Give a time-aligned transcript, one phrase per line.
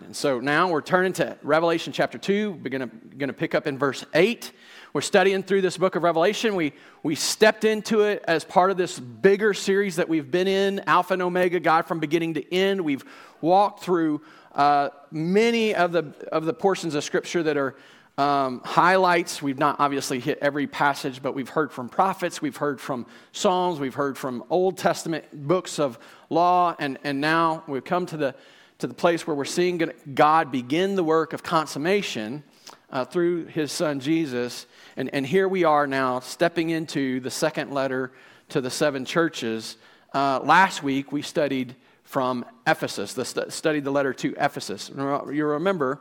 [0.00, 2.60] And so now we're turning to Revelation chapter 2.
[2.62, 4.52] We're going to pick up in verse 8.
[4.94, 6.54] We're studying through this book of Revelation.
[6.54, 6.72] We,
[7.02, 11.14] we stepped into it as part of this bigger series that we've been in Alpha
[11.14, 12.80] and Omega, God from beginning to end.
[12.80, 13.04] We've
[13.40, 14.22] walked through
[14.54, 17.74] uh, many of the, of the portions of Scripture that are
[18.18, 19.40] um, highlights.
[19.40, 23.80] We've not obviously hit every passage, but we've heard from prophets, we've heard from Psalms,
[23.80, 25.98] we've heard from Old Testament books of
[26.28, 28.34] law, and, and now we've come to the
[28.82, 32.42] to the place where we're seeing God begin the work of consummation
[32.90, 34.66] uh, through his son Jesus.
[34.96, 38.10] And, and here we are now stepping into the second letter
[38.48, 39.76] to the seven churches.
[40.12, 44.90] Uh, last week we studied from Ephesus, the st- studied the letter to Ephesus.
[44.92, 46.00] You remember,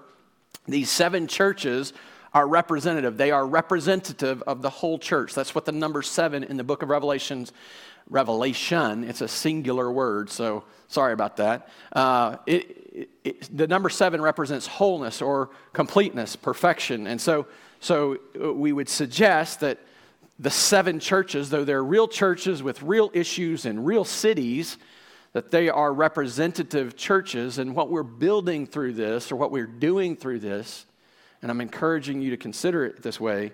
[0.67, 1.93] these seven churches
[2.33, 3.15] are representative.
[3.15, 5.35] They are representative of the whole church.
[5.35, 7.53] That's what the number seven in the book of Revelations
[8.09, 9.03] revelation.
[9.03, 11.69] It's a singular word, so sorry about that.
[11.93, 17.07] Uh, it, it, the number seven represents wholeness or completeness, perfection.
[17.07, 17.47] And so,
[17.79, 19.79] so uh, we would suggest that
[20.39, 24.77] the seven churches, though they're real churches with real issues in real cities,
[25.33, 27.57] that they are representative churches.
[27.57, 30.85] And what we're building through this, or what we're doing through this,
[31.41, 33.51] and I'm encouraging you to consider it this way,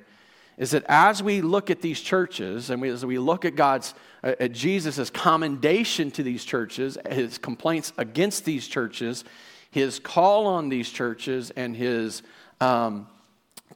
[0.58, 3.94] is that as we look at these churches and we, as we look at God's,
[4.24, 9.24] uh, at Jesus' commendation to these churches, his complaints against these churches,
[9.70, 12.24] his call on these churches, and his
[12.60, 13.08] um,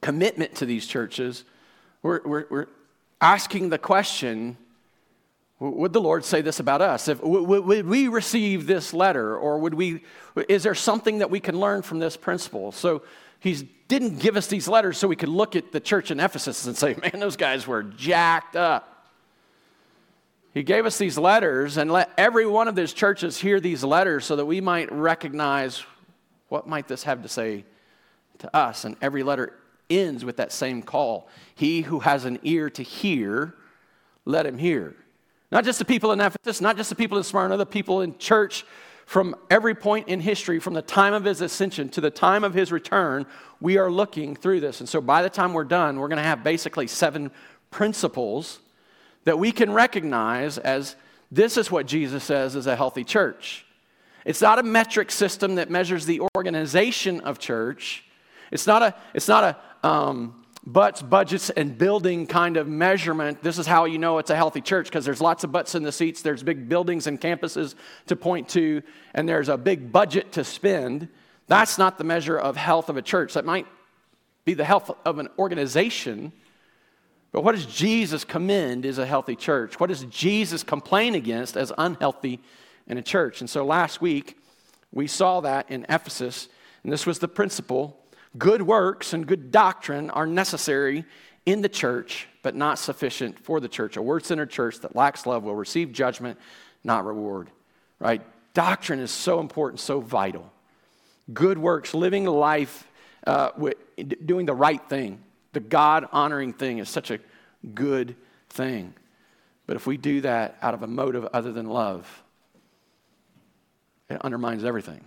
[0.00, 1.44] commitment to these churches,
[2.02, 2.66] we're, we're, we're,
[3.20, 4.56] asking the question
[5.60, 7.06] would the Lord say this about us?
[7.06, 10.02] If, would, would we receive this letter, or would we,
[10.48, 12.72] is there something that we can learn from this principle?
[12.72, 13.02] So,
[13.42, 16.66] he didn't give us these letters so we could look at the church in Ephesus
[16.66, 19.08] and say, man, those guys were jacked up.
[20.54, 24.24] He gave us these letters and let every one of those churches hear these letters
[24.24, 25.82] so that we might recognize
[26.50, 27.64] what might this have to say
[28.38, 28.84] to us.
[28.84, 29.54] And every letter
[29.90, 31.28] ends with that same call.
[31.54, 33.54] He who has an ear to hear,
[34.24, 34.94] let him hear.
[35.50, 38.16] Not just the people in Ephesus, not just the people in Smyrna, the people in
[38.18, 38.64] church
[39.06, 42.54] from every point in history, from the time of his ascension to the time of
[42.54, 43.26] his return,
[43.60, 44.80] we are looking through this.
[44.80, 47.30] And so by the time we're done, we're going to have basically seven
[47.70, 48.60] principles
[49.24, 50.96] that we can recognize as
[51.30, 53.64] this is what Jesus says is a healthy church.
[54.24, 58.04] It's not a metric system that measures the organization of church.
[58.50, 59.44] It's not a, it's not
[59.82, 63.42] a, um, butts, budgets, and building kind of measurement.
[63.42, 65.82] This is how you know it's a healthy church because there's lots of butts in
[65.82, 67.74] the seats, there's big buildings and campuses
[68.06, 68.82] to point to,
[69.14, 71.08] and there's a big budget to spend.
[71.48, 73.34] That's not the measure of health of a church.
[73.34, 73.66] That might
[74.44, 76.32] be the health of an organization.
[77.32, 79.80] But what does Jesus commend as a healthy church?
[79.80, 82.40] What does Jesus complain against as unhealthy
[82.86, 83.40] in a church?
[83.40, 84.38] And so last week,
[84.92, 86.48] we saw that in Ephesus,
[86.84, 88.01] and this was the principle
[88.38, 91.04] Good works and good doctrine are necessary
[91.44, 93.96] in the church, but not sufficient for the church.
[93.96, 96.38] A word centered church that lacks love will receive judgment,
[96.82, 97.50] not reward.
[97.98, 98.22] Right?
[98.54, 100.50] Doctrine is so important, so vital.
[101.32, 102.86] Good works, living life,
[103.26, 103.50] uh,
[104.24, 105.20] doing the right thing,
[105.52, 107.18] the God honoring thing is such a
[107.74, 108.16] good
[108.48, 108.94] thing.
[109.66, 112.22] But if we do that out of a motive other than love,
[114.08, 115.04] it undermines everything,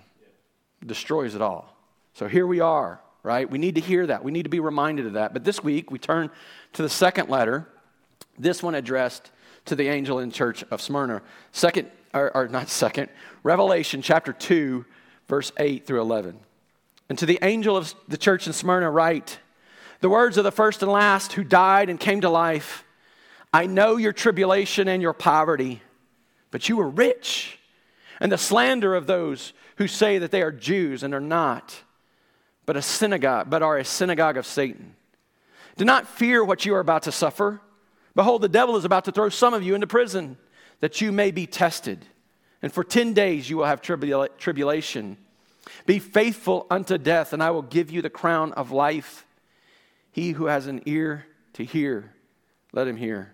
[0.86, 1.76] destroys it all.
[2.14, 3.50] So here we are right?
[3.50, 4.24] We need to hear that.
[4.24, 5.34] We need to be reminded of that.
[5.34, 6.30] But this week, we turn
[6.74, 7.68] to the second letter,
[8.38, 9.32] this one addressed
[9.66, 11.24] to the angel in church of Smyrna.
[11.52, 13.10] Second, or, or not second,
[13.42, 14.86] Revelation chapter 2,
[15.28, 16.40] verse 8 through 11.
[17.10, 19.40] And to the angel of the church in Smyrna, write
[20.02, 22.86] the words of the first and last who died and came to life.
[23.52, 25.82] I know your tribulation and your poverty,
[26.52, 27.58] but you are rich,
[28.20, 31.82] and the slander of those who say that they are Jews and are not
[32.66, 34.96] but a synagogue, but are a synagogue of Satan.
[35.78, 37.62] Do not fear what you are about to suffer.
[38.16, 40.38] Behold, the devil is about to throw some of you into prison,
[40.80, 42.06] that you may be tested.
[42.62, 45.18] And for 10 days you will have tribula- tribulation.
[45.86, 49.26] Be faithful unto death, and I will give you the crown of life.
[50.12, 52.14] He who has an ear to hear,
[52.72, 53.34] let him hear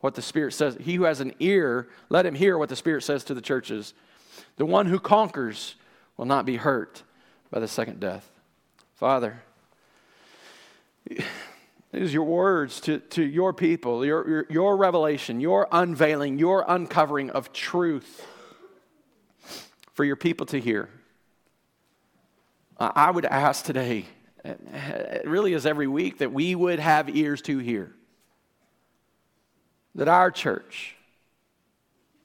[0.00, 0.76] what the Spirit says.
[0.80, 3.94] He who has an ear, let him hear what the Spirit says to the churches.
[4.56, 5.74] The one who conquers
[6.16, 7.02] will not be hurt
[7.50, 8.28] by the second death.
[9.02, 9.42] Father,
[11.90, 17.28] these your words to, to your people, your, your, your revelation, your unveiling, your uncovering
[17.30, 18.24] of truth
[19.92, 20.88] for your people to hear.
[22.78, 24.04] I would ask today,
[24.44, 27.92] it really is every week, that we would have ears to hear.
[29.96, 30.94] That our church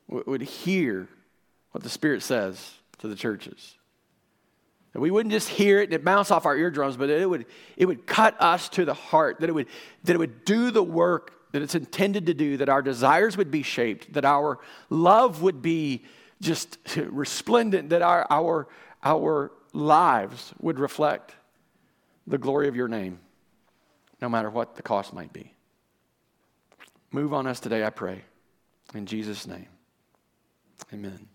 [0.08, 1.10] would hear
[1.72, 3.77] what the Spirit says to the churches
[4.98, 7.46] That we wouldn't just hear it and it bounce off our eardrums, but it would,
[7.76, 9.68] it would cut us to the heart, that it, would,
[10.06, 13.52] that it would do the work that it's intended to do, that our desires would
[13.52, 14.58] be shaped, that our
[14.90, 16.04] love would be
[16.42, 18.68] just resplendent, that our, our,
[19.04, 21.36] our lives would reflect
[22.26, 23.20] the glory of your name,
[24.20, 25.54] no matter what the cost might be.
[27.12, 28.24] Move on us today, I pray.
[28.96, 29.68] In Jesus' name,
[30.92, 31.28] amen.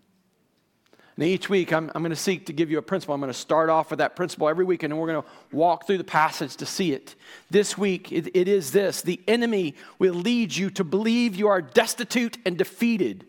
[1.15, 3.13] And each week, I'm, I'm going to seek to give you a principle.
[3.13, 5.85] I'm going to start off with that principle every week, and we're going to walk
[5.85, 7.15] through the passage to see it.
[7.51, 11.61] This week, it, it is this the enemy will lead you to believe you are
[11.61, 13.27] destitute and defeated.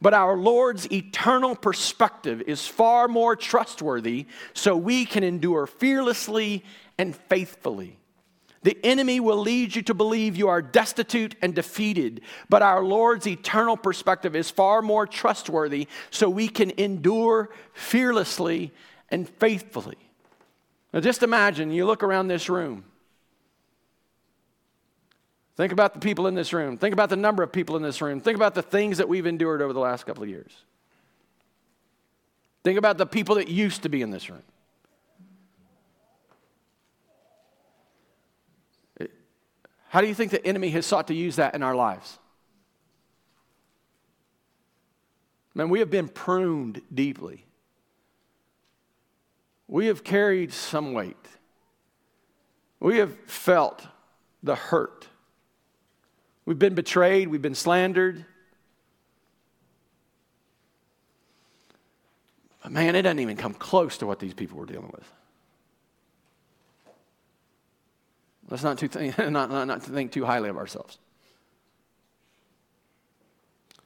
[0.00, 6.64] But our Lord's eternal perspective is far more trustworthy, so we can endure fearlessly
[6.96, 7.99] and faithfully.
[8.62, 12.20] The enemy will lead you to believe you are destitute and defeated,
[12.50, 18.72] but our Lord's eternal perspective is far more trustworthy, so we can endure fearlessly
[19.08, 19.96] and faithfully.
[20.92, 22.84] Now, just imagine you look around this room.
[25.56, 26.76] Think about the people in this room.
[26.76, 28.20] Think about the number of people in this room.
[28.20, 30.52] Think about the things that we've endured over the last couple of years.
[32.62, 34.42] Think about the people that used to be in this room.
[39.90, 42.16] How do you think the enemy has sought to use that in our lives?
[45.52, 47.44] Man, we have been pruned deeply.
[49.66, 51.16] We have carried some weight.
[52.78, 53.84] We have felt
[54.44, 55.08] the hurt.
[56.44, 57.26] We've been betrayed.
[57.26, 58.24] We've been slandered.
[62.62, 65.12] But man, it doesn't even come close to what these people were dealing with.
[68.50, 70.98] Let's not, too think, not, not, not think too highly of ourselves.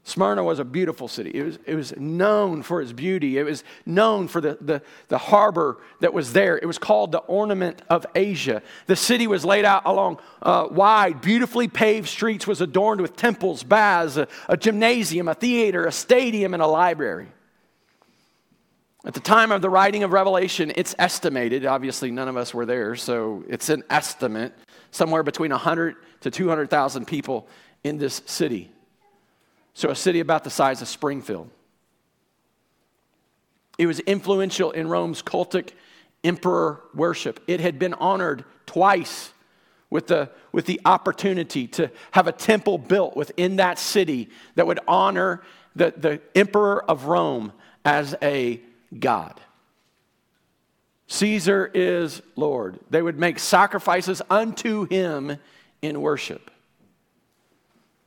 [0.07, 1.31] Smyrna was a beautiful city.
[1.33, 3.39] It was, it was known for its beauty.
[3.39, 6.59] It was known for the, the, the harbor that was there.
[6.59, 8.63] It was called the Ornament of Asia.
[8.87, 13.63] The city was laid out along uh, wide, beautifully paved streets, was adorned with temples,
[13.63, 17.29] baths, a, a gymnasium, a theater, a stadium, and a library.
[19.07, 22.65] At the time of the writing of Revelation, it's estimated, obviously none of us were
[22.65, 24.55] there, so it's an estimate,
[24.93, 27.47] somewhere between 100 to 200,000 people
[27.83, 28.71] in this city.
[29.75, 31.51] So a city about the size of Springfield.
[33.77, 35.73] It was influential in Rome's cultic
[36.23, 37.41] emperor worship.
[37.47, 39.35] It had been honored twice
[39.91, 44.81] with the, with the opportunity to have a temple built within that city that would
[44.89, 45.43] honor
[45.77, 47.53] the, the emperor of Rome
[47.85, 48.63] as a
[48.99, 49.41] God.
[51.07, 52.81] Caesar is Lord.
[52.91, 55.37] They would make sacrifices unto him
[55.83, 56.51] in worship.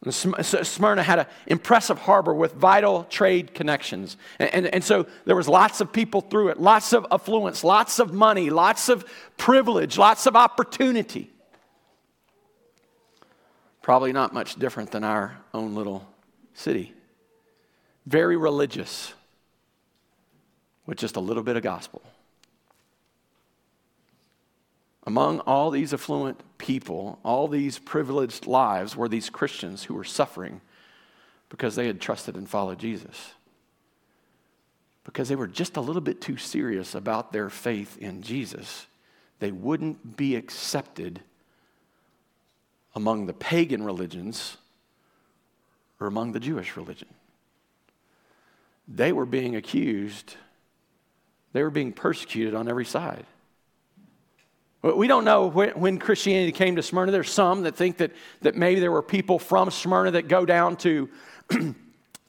[0.09, 4.15] Smyrna had an impressive harbor with vital trade connections.
[4.39, 7.99] And, and, and, so there was lots of people through it, lots of affluence, lots
[7.99, 9.05] of money, lots of
[9.37, 11.31] privilege, lots of opportunity.
[13.81, 16.07] Probably not much different than our own little
[16.53, 16.93] city.
[18.05, 19.13] Very religious
[20.87, 22.01] with just a little bit of gospel.
[25.05, 30.61] Among all these affluent people, all these privileged lives, were these Christians who were suffering
[31.49, 33.33] because they had trusted and followed Jesus.
[35.03, 38.87] Because they were just a little bit too serious about their faith in Jesus,
[39.39, 41.21] they wouldn't be accepted
[42.95, 44.57] among the pagan religions
[45.99, 47.07] or among the Jewish religion.
[48.87, 50.35] They were being accused
[51.57, 53.25] they were being persecuted on every side.
[54.83, 57.11] We don't know when Christianity came to Smyrna.
[57.11, 58.11] There's some that think that,
[58.41, 61.09] that maybe there were people from Smyrna that go down to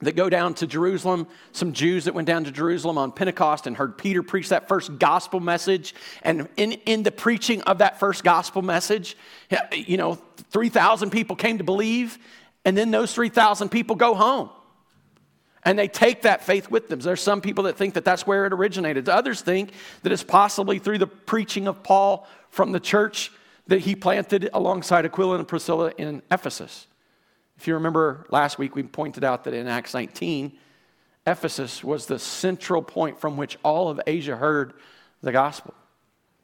[0.00, 3.76] that go down to Jerusalem, some Jews that went down to Jerusalem on Pentecost and
[3.76, 5.94] heard Peter preach that first gospel message.
[6.22, 9.14] And in, in the preaching of that first gospel message,
[9.74, 10.14] you know,
[10.50, 12.16] 3,000 people came to believe,
[12.64, 14.48] and then those 3,000 people go home.
[15.64, 17.00] And they take that faith with them.
[17.00, 19.08] There's some people that think that that's where it originated.
[19.08, 19.72] Others think
[20.02, 23.32] that it's possibly through the preaching of Paul from the church
[23.66, 26.86] that he planted alongside Aquila and Priscilla in Ephesus.
[27.58, 30.52] If you remember last week, we pointed out that in Acts 19,
[31.26, 34.72] Ephesus was the central point from which all of Asia heard
[35.22, 35.74] the gospel.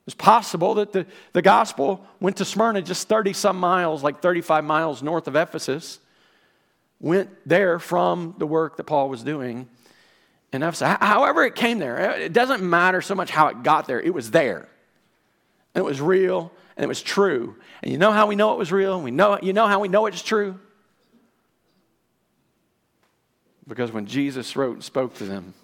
[0.07, 4.65] It's possible that the, the gospel went to Smyrna just 30 some miles, like 35
[4.65, 5.99] miles north of Ephesus
[7.01, 9.69] went there from the work that Paul was doing
[10.53, 10.97] in Ephesus.
[11.01, 14.15] However, it came there, eh, it doesn't matter so much how it got there, it
[14.15, 14.69] was there.
[15.75, 17.57] And it was real and it was true.
[17.83, 19.01] And you know how we know it was real?
[19.01, 20.59] We know, you know how we know it's true?
[23.67, 25.55] Because when Jesus wrote and spoke to them,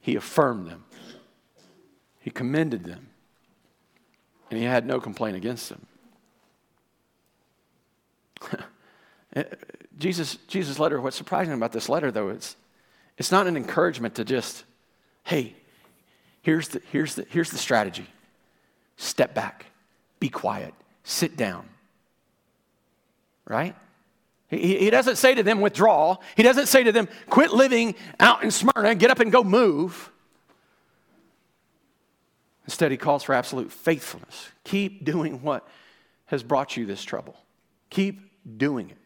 [0.00, 0.84] he affirmed them.
[2.20, 3.08] He commended them,
[4.50, 5.86] and he had no complaint against them.
[9.98, 12.56] Jesus, Jesus' letter, what's surprising about this letter, though, is
[13.16, 14.64] it's not an encouragement to just,
[15.24, 15.54] hey,
[16.42, 18.06] here's the, here's the, here's the strategy.
[18.96, 19.66] Step back,
[20.20, 20.74] be quiet,
[21.04, 21.68] sit down.
[23.46, 23.74] Right?
[24.48, 26.18] He, he doesn't say to them, withdraw.
[26.36, 30.10] He doesn't say to them, quit living out in Smyrna, get up and go move.
[32.64, 34.48] Instead, he calls for absolute faithfulness.
[34.64, 35.66] Keep doing what
[36.26, 37.36] has brought you this trouble.
[37.90, 38.98] Keep doing it.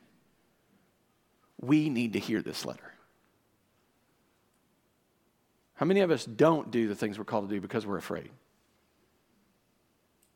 [1.61, 2.93] We need to hear this letter.
[5.75, 8.31] How many of us don't do the things we're called to do because we're afraid?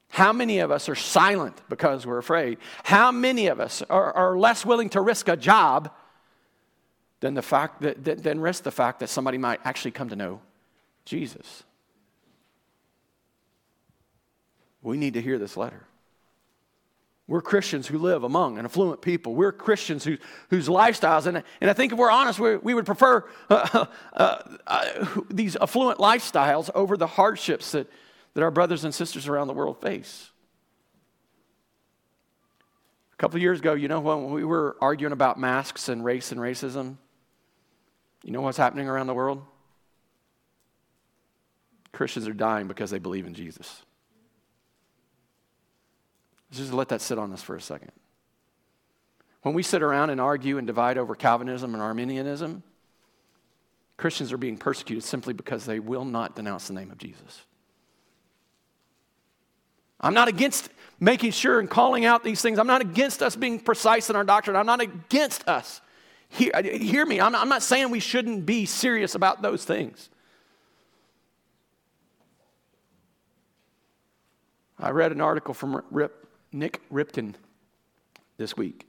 [0.08, 2.58] How many of us are silent because we're afraid?
[2.84, 5.90] How many of us are, are less willing to risk a job
[7.20, 10.40] than, the fact that, than risk the fact that somebody might actually come to know
[11.04, 11.64] Jesus?
[14.82, 15.84] We need to hear this letter.
[17.26, 19.34] We're Christians who live among an affluent people.
[19.34, 20.18] We're Christians who,
[20.50, 24.36] whose lifestyles, and, and I think if we're honest, we, we would prefer uh, uh,
[24.66, 27.90] uh, these affluent lifestyles over the hardships that,
[28.34, 30.30] that our brothers and sisters around the world face.
[33.14, 36.40] A couple years ago, you know, when we were arguing about masks and race and
[36.40, 36.96] racism,
[38.22, 39.42] you know what's happening around the world?
[41.92, 43.82] Christians are dying because they believe in Jesus.
[46.54, 47.92] Just let that sit on us for a second.
[49.42, 52.62] When we sit around and argue and divide over Calvinism and Arminianism,
[53.96, 57.42] Christians are being persecuted simply because they will not denounce the name of Jesus.
[60.00, 60.68] I'm not against
[61.00, 62.58] making sure and calling out these things.
[62.58, 64.56] I'm not against us being precise in our doctrine.
[64.56, 65.80] I'm not against us.
[66.28, 67.20] Hear, hear me.
[67.20, 70.10] I'm not, I'm not saying we shouldn't be serious about those things.
[74.78, 76.23] I read an article from Rip,
[76.54, 77.34] Nik Ripken
[78.36, 78.86] this week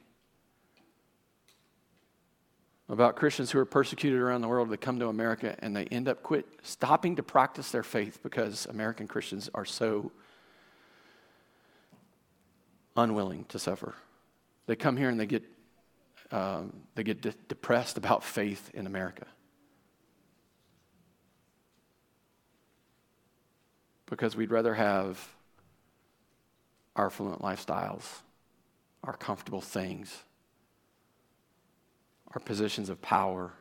[2.88, 6.08] about Christians who are persecuted around the world that come to America and they end
[6.08, 10.12] up quit stopping to practice their faith because American Christians are so
[12.96, 13.96] unwilling to suffer.
[14.68, 15.44] They come here and they get,
[16.32, 19.26] um, they get de- depressed about faith in America.
[24.06, 25.35] Because we'd rather have
[26.96, 28.04] our affluent lifestyles,
[29.04, 30.24] our comfortable things,
[32.34, 33.52] our positions of power.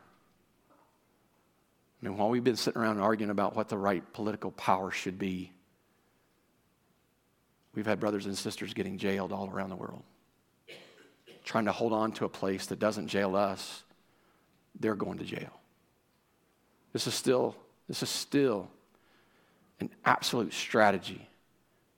[2.00, 5.18] I mean, while we've been sitting around arguing about what the right political power should
[5.18, 5.54] be,
[7.74, 10.02] We've had brothers and sisters getting jailed all around the world,
[11.44, 13.82] trying to hold on to a place that doesn't jail us.
[14.78, 15.60] They're going to jail.
[16.92, 17.56] This is still,
[17.88, 18.68] this is still
[19.80, 21.28] an absolute strategy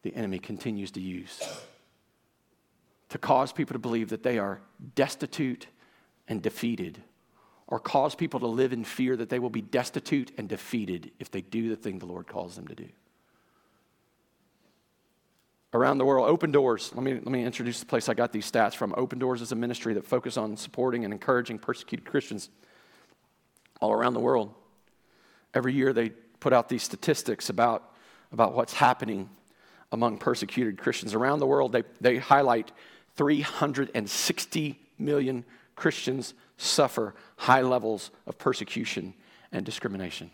[0.06, 1.42] the enemy continues to use
[3.08, 4.60] to cause people to believe that they are
[4.94, 5.66] destitute
[6.28, 7.00] and defeated,
[7.66, 11.30] or cause people to live in fear that they will be destitute and defeated if
[11.30, 12.88] they do the thing the Lord calls them to do
[15.72, 16.28] around the world.
[16.28, 18.94] Open Doors, let me, let me introduce the place I got these stats from.
[18.96, 22.48] Open Doors is a ministry that focuses on supporting and encouraging persecuted Christians
[23.80, 24.54] all around the world.
[25.52, 26.10] Every year they
[26.40, 27.92] put out these statistics about,
[28.32, 29.28] about what's happening
[29.92, 31.14] among persecuted Christians.
[31.14, 32.72] Around the world, they, they highlight
[33.16, 39.14] 360 million Christians suffer high levels of persecution
[39.52, 40.30] and discrimination.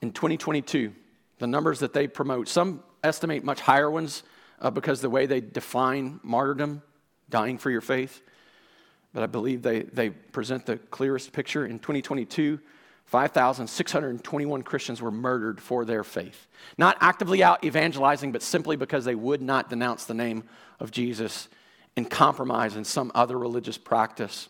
[0.00, 0.92] In 2022,
[1.40, 2.48] the numbers that they promote.
[2.48, 4.22] Some estimate much higher ones
[4.60, 6.82] uh, because the way they define martyrdom,
[7.28, 8.22] dying for your faith.
[9.12, 11.66] But I believe they, they present the clearest picture.
[11.66, 12.60] In 2022,
[13.10, 16.46] 5,621 Christians were murdered for their faith.
[16.78, 20.44] Not actively out evangelizing, but simply because they would not denounce the name
[20.78, 21.48] of Jesus
[21.96, 24.48] and compromise in some other religious practice.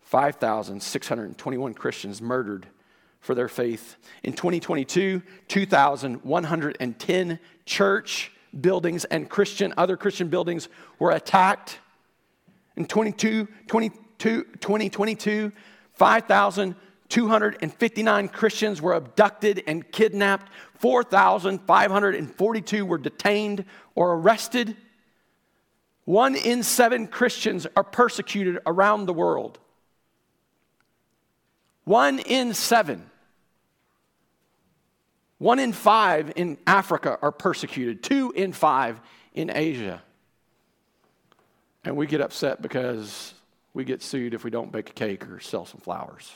[0.00, 2.66] 5,621 Christians murdered
[3.20, 3.94] for their faith.
[4.24, 11.78] In 2022, 2,110 church buildings and Christian, other Christian buildings were attacked.
[12.76, 15.52] In 22, 22, 2022,
[17.12, 20.50] 5,259 Christians were abducted and kidnapped.
[20.78, 24.74] 4,542 were detained or arrested.
[26.06, 29.58] One in seven Christians are persecuted around the world.
[31.84, 33.10] One in seven.
[35.36, 39.02] One in five in Africa are persecuted, two in five
[39.34, 40.02] in Asia.
[41.84, 43.34] And we get upset because
[43.74, 46.32] we get sued if we don't bake a cake or sell some flowers.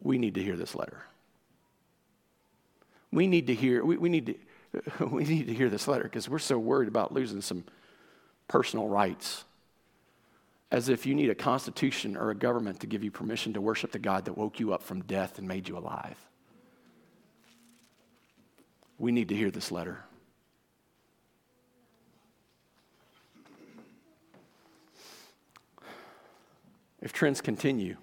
[0.00, 1.02] We need to hear this letter.
[3.12, 6.28] We need to hear, we, we need to, we need to hear this letter because
[6.28, 7.64] we're so worried about losing some
[8.48, 9.44] personal rights.
[10.70, 13.90] As if you need a constitution or a government to give you permission to worship
[13.90, 16.16] the God that woke you up from death and made you alive.
[18.96, 20.04] We need to hear this letter.
[27.00, 27.96] If trends continue,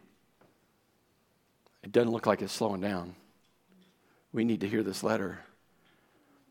[1.88, 3.16] it doesn't look like it's slowing down.
[4.34, 5.40] We need to hear this letter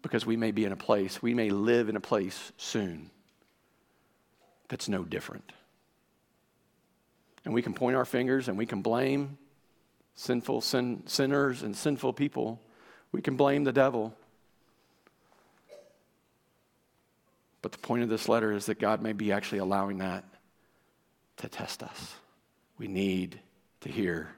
[0.00, 3.10] because we may be in a place, we may live in a place soon
[4.68, 5.52] that's no different.
[7.44, 9.36] And we can point our fingers and we can blame
[10.14, 12.58] sinful sin, sinners and sinful people.
[13.12, 14.14] We can blame the devil.
[17.60, 20.24] But the point of this letter is that God may be actually allowing that
[21.36, 22.14] to test us.
[22.78, 23.38] We need
[23.82, 24.35] to hear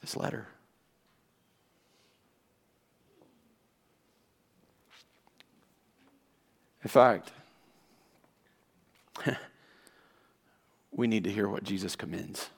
[0.00, 0.46] this letter.
[6.82, 7.30] In fact,
[10.92, 12.48] we need to hear what Jesus commends.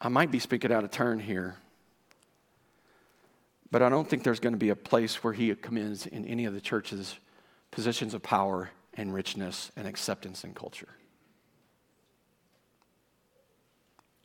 [0.00, 1.56] I might be speaking out of turn here,
[3.70, 6.44] but I don't think there's going to be a place where he commends in any
[6.44, 7.16] of the church's
[7.70, 10.88] positions of power and richness and acceptance and culture.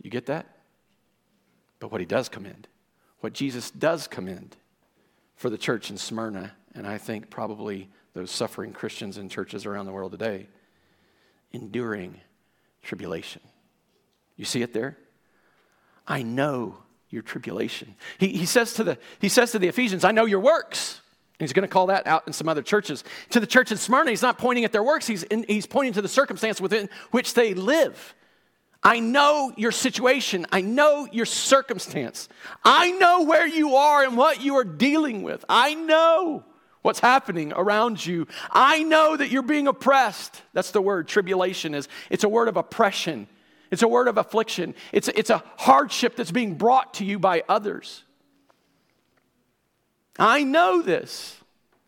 [0.01, 0.47] You get that?
[1.79, 2.67] But what he does commend,
[3.21, 4.55] what Jesus does commend
[5.35, 9.85] for the church in Smyrna, and I think probably those suffering Christians in churches around
[9.85, 10.47] the world today,
[11.51, 12.19] enduring
[12.83, 13.41] tribulation.
[14.35, 14.97] You see it there?
[16.07, 16.77] I know
[17.09, 17.95] your tribulation.
[18.17, 21.01] He, he, says to the, he says to the Ephesians, I know your works.
[21.39, 23.03] He's going to call that out in some other churches.
[23.29, 25.93] To the church in Smyrna, he's not pointing at their works, he's, in, he's pointing
[25.93, 28.13] to the circumstance within which they live.
[28.81, 30.45] I know your situation.
[30.51, 32.29] I know your circumstance.
[32.63, 35.43] I know where you are and what you are dealing with.
[35.49, 36.45] I know
[36.81, 38.27] what's happening around you.
[38.49, 40.41] I know that you're being oppressed.
[40.53, 41.89] That's the word tribulation is.
[42.09, 43.27] It's a word of oppression.
[43.69, 44.73] It's a word of affliction.
[44.93, 48.03] It's a, it's a hardship that's being brought to you by others.
[50.17, 51.38] I know this.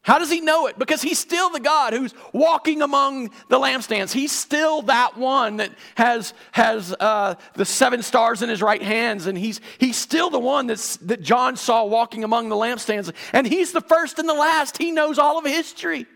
[0.04, 0.80] How does he know it?
[0.80, 4.12] Because he's still the God who's walking among the lampstands.
[4.12, 9.28] He's still that one that has, has uh, the seven stars in his right hands.
[9.28, 13.14] And he's, he's still the one that's, that John saw walking among the lampstands.
[13.32, 14.80] And he's the first and the last.
[14.80, 16.08] He knows all of history.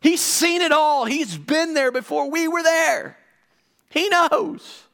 [0.00, 1.04] He's seen it all.
[1.04, 3.18] He's been there before we were there.
[3.90, 4.84] He knows.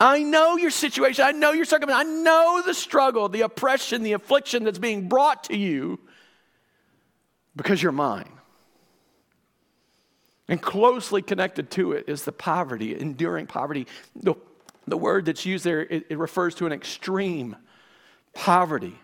[0.00, 1.24] I know your situation.
[1.24, 2.04] I know your circumstance.
[2.04, 6.00] I know the struggle, the oppression, the affliction that's being brought to you
[7.56, 8.32] because you're mine.
[10.48, 13.86] And closely connected to it is the poverty, enduring poverty.
[14.16, 14.34] The,
[14.86, 17.56] the word that's used there, it, it refers to an extreme
[18.34, 18.98] poverty.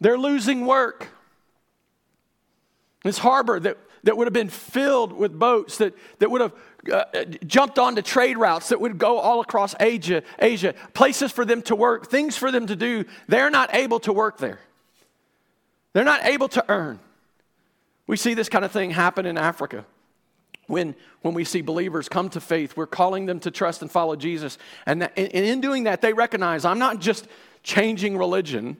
[0.00, 1.08] They're losing work.
[3.04, 6.52] This harbor that, that would have been filled with boats, that, that would have
[6.92, 11.62] uh, jumped onto trade routes that would go all across Asia, Asia, places for them
[11.62, 14.60] to work, things for them to do, they're not able to work there.
[15.92, 17.00] They're not able to earn.
[18.06, 19.84] We see this kind of thing happen in Africa.
[20.66, 24.16] When, when we see believers come to faith, we're calling them to trust and follow
[24.16, 24.58] Jesus.
[24.86, 27.26] And, that, and in doing that, they recognize I'm not just
[27.62, 28.76] changing religion,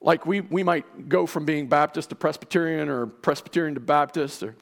[0.00, 4.54] like we, we might go from being Baptist to Presbyterian or Presbyterian to Baptist or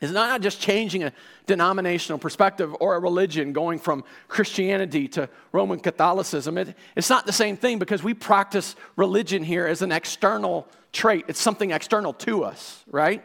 [0.00, 1.12] it's not just changing a
[1.46, 6.56] denominational perspective or a religion going from Christianity to Roman Catholicism.
[6.56, 11.24] It, it's not the same thing because we practice religion here as an external trait.
[11.26, 13.24] It's something external to us, right?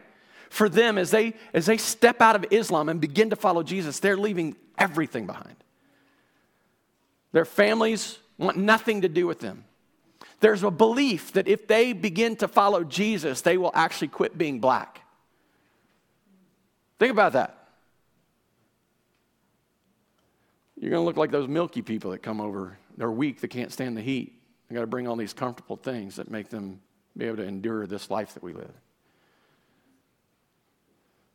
[0.50, 4.00] For them, as they, as they step out of Islam and begin to follow Jesus,
[4.00, 5.56] they're leaving everything behind.
[7.30, 9.64] Their families want nothing to do with them.
[10.40, 14.58] There's a belief that if they begin to follow Jesus, they will actually quit being
[14.58, 15.03] black.
[16.98, 17.68] Think about that.
[20.78, 22.78] You're going to look like those milky people that come over.
[22.96, 24.40] They're weak, they can't stand the heat.
[24.68, 26.80] They got to bring all these comfortable things that make them
[27.16, 28.72] be able to endure this life that we live.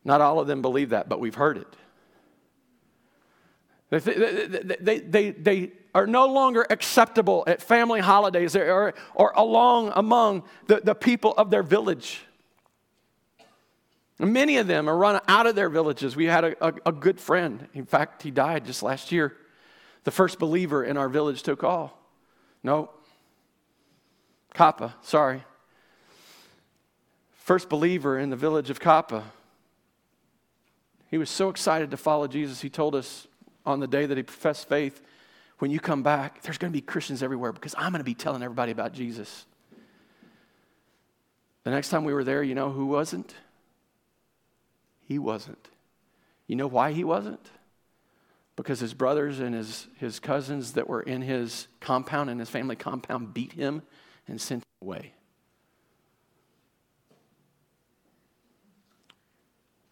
[0.04, 1.76] Not all of them believe that, but we've heard it.
[3.90, 10.44] They, they, they, they, are no longer acceptable at family holidays or, or along among
[10.68, 12.20] the, the people of their village.
[14.20, 16.14] Many of them are run out of their villages.
[16.14, 17.66] We had a, a, a, good friend.
[17.72, 19.34] In fact, he died just last year.
[20.04, 21.98] The first believer in our village took all.
[22.62, 22.90] No.
[24.52, 25.42] Kappa, sorry.
[27.32, 29.24] First believer in the village of Kappa.
[31.08, 33.26] He was so excited to follow Jesus, he told us
[33.64, 35.02] on the day that he professed faith,
[35.60, 38.14] when you come back, there's going to be Christians everywhere because I'm going to be
[38.14, 39.46] telling everybody about Jesus.
[41.64, 43.34] The next time we were there, you know who wasn't?
[45.10, 45.68] He wasn't.
[46.46, 47.50] You know why he wasn't?
[48.54, 52.76] Because his brothers and his, his cousins that were in his compound and his family
[52.76, 53.82] compound beat him
[54.28, 55.14] and sent him away.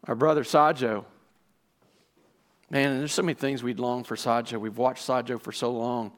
[0.04, 1.04] Our brother Sajo,
[2.70, 4.61] man, there's so many things we'd long for Sajo.
[4.61, 6.12] We've watched Sajo for so long.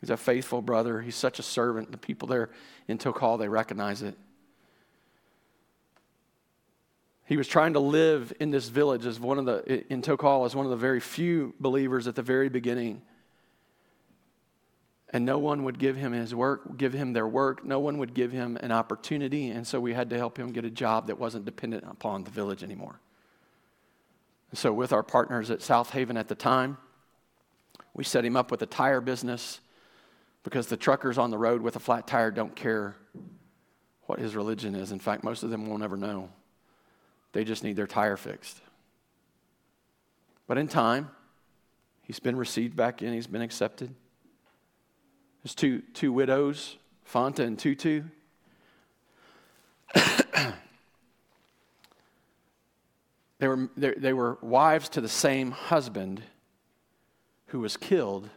[0.00, 1.02] He's a faithful brother.
[1.02, 1.92] He's such a servant.
[1.92, 2.48] The people there
[2.88, 4.16] in Tokal, they recognize it.
[7.30, 10.56] He was trying to live in this village as one of the, in Tokal, as
[10.56, 13.02] one of the very few believers at the very beginning.
[15.10, 17.64] And no one would give him his work, give him their work.
[17.64, 19.50] No one would give him an opportunity.
[19.50, 22.32] And so we had to help him get a job that wasn't dependent upon the
[22.32, 22.98] village anymore.
[24.50, 26.78] And so, with our partners at South Haven at the time,
[27.94, 29.60] we set him up with a tire business
[30.42, 32.96] because the truckers on the road with a flat tire don't care
[34.06, 34.90] what his religion is.
[34.90, 36.28] In fact, most of them won't ever know.
[37.32, 38.60] They just need their tire fixed.
[40.46, 41.10] But in time,
[42.02, 43.94] he's been received back in, he's been accepted.
[45.42, 46.76] There's two, two widows,
[47.10, 48.02] Fanta and Tutu.
[53.38, 56.22] they, were, they, they were wives to the same husband
[57.46, 58.28] who was killed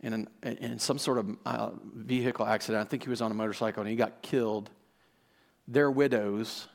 [0.00, 2.84] in, an, in some sort of uh, vehicle accident.
[2.84, 4.68] I think he was on a motorcycle and he got killed.
[5.68, 6.66] They're widows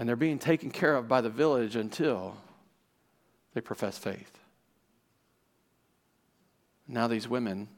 [0.00, 2.34] and they're being taken care of by the village until
[3.52, 4.32] they profess faith.
[6.88, 7.68] Now, these women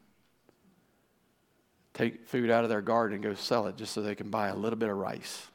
[1.95, 4.47] take food out of their garden and go sell it just so they can buy
[4.49, 5.49] a little bit of rice.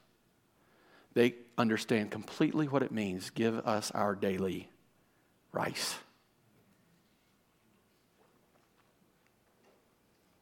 [1.13, 4.67] They understand completely what it means give us our daily
[5.53, 5.95] rice.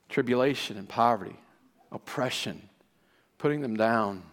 [0.09, 1.35] Tribulation and poverty,
[1.91, 2.67] oppression,
[3.37, 4.23] putting them down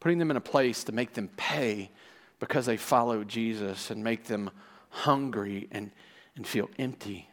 [0.00, 1.90] putting them in a place to make them pay
[2.40, 4.50] because they follow Jesus and make them
[4.88, 5.90] hungry and,
[6.34, 7.28] and feel empty.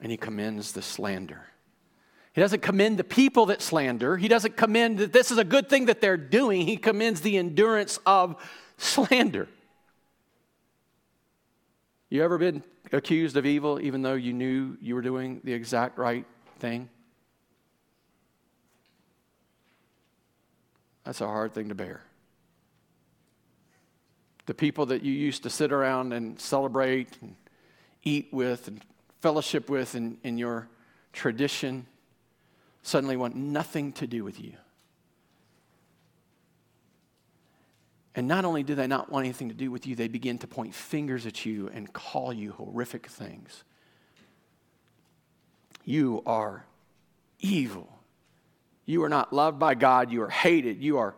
[0.00, 1.46] And he commends the slander.
[2.32, 4.16] He doesn't commend the people that slander.
[4.16, 6.62] He doesn't commend that this is a good thing that they're doing.
[6.62, 8.36] He commends the endurance of
[8.76, 9.48] slander.
[12.08, 15.98] You ever been accused of evil even though you knew you were doing the exact
[15.98, 16.24] right
[16.58, 16.88] thing?
[21.04, 22.02] That's a hard thing to bear.
[24.46, 27.34] The people that you used to sit around and celebrate and
[28.02, 28.80] eat with and
[29.20, 30.68] fellowship with in, in your
[31.12, 31.86] tradition
[32.82, 34.52] suddenly want nothing to do with you.
[38.14, 40.46] And not only do they not want anything to do with you, they begin to
[40.46, 43.64] point fingers at you and call you horrific things.
[45.84, 46.64] You are
[47.40, 47.93] evil.
[48.86, 50.12] You are not loved by God.
[50.12, 50.82] You are hated.
[50.82, 51.14] You are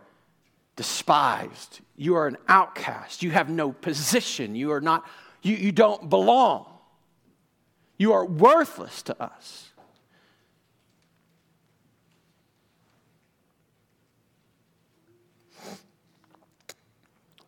[0.76, 1.81] despised.
[1.96, 3.22] You are an outcast.
[3.22, 4.55] You have no position.
[4.55, 5.07] You are not,
[5.42, 6.66] you, you don't belong.
[7.98, 9.70] You are worthless to us.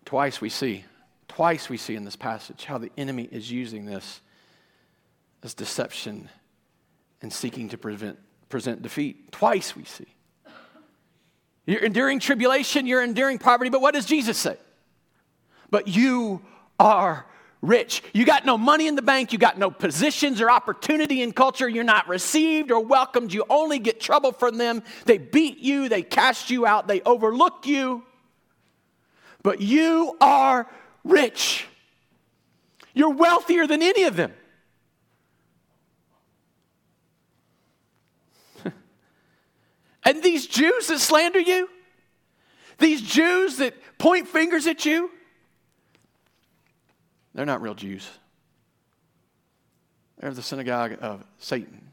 [0.04, 0.86] Twice we see,
[1.28, 4.22] twice we see in this passage how the enemy is using this
[5.42, 6.30] as deception
[7.20, 9.32] and seeking to prevent present defeat.
[9.32, 10.06] Twice we see.
[11.66, 14.56] You're enduring tribulation, you're enduring poverty, but what does Jesus say?
[15.70, 16.40] But you
[16.80, 17.26] are
[17.60, 18.02] rich.
[18.14, 21.68] You got no money in the bank, you got no positions or opportunity in culture,
[21.68, 24.82] you're not received or welcomed, you only get trouble from them.
[25.04, 28.02] They beat you, they cast you out, they overlook you.
[29.42, 30.66] But you are
[31.04, 31.66] rich.
[32.94, 34.32] You're wealthier than any of them.
[40.08, 41.68] And these Jews that slander you,
[42.78, 45.10] these Jews that point fingers at you,
[47.34, 48.08] they're not real Jews.
[50.18, 51.90] They're the synagogue of Satan.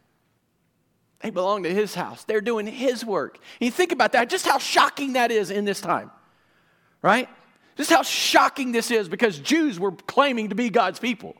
[1.19, 2.23] They belong to his house.
[2.23, 3.37] They're doing his work.
[3.59, 6.09] And you think about that, just how shocking that is in this time,
[7.01, 7.27] right?
[7.75, 11.35] Just how shocking this is because Jews were claiming to be God's people.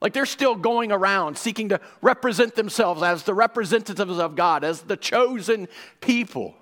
[0.00, 4.82] Like they're still going around seeking to represent themselves as the representatives of God, as
[4.82, 5.68] the chosen
[6.00, 6.54] people.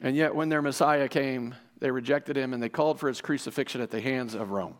[0.00, 3.80] And yet, when their Messiah came, they rejected him and they called for his crucifixion
[3.80, 4.76] at the hands of Rome.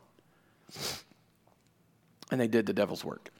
[2.31, 3.31] And they did the devil's work.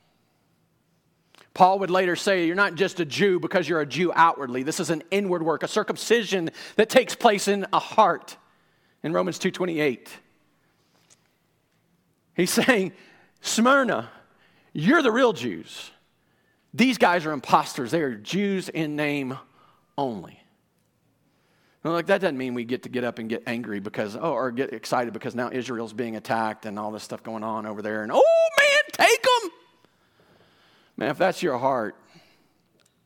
[1.55, 4.63] Paul would later say, You're not just a Jew because you're a Jew outwardly.
[4.63, 8.37] This is an inward work, a circumcision that takes place in a heart.
[9.03, 10.09] in Romans 2:28.
[12.37, 12.93] He's saying,
[13.41, 14.11] Smyrna,
[14.73, 15.91] you're the real Jews.
[16.75, 17.91] These guys are imposters.
[17.91, 19.39] They are Jews in name
[19.97, 20.39] only.
[21.83, 24.33] Now, like that doesn't mean we get to get up and get angry because, oh,
[24.33, 27.81] or get excited because now Israel's being attacked and all this stuff going on over
[27.81, 28.03] there.
[28.03, 29.51] And oh man, take them.
[30.99, 31.97] Man, if that's your heart,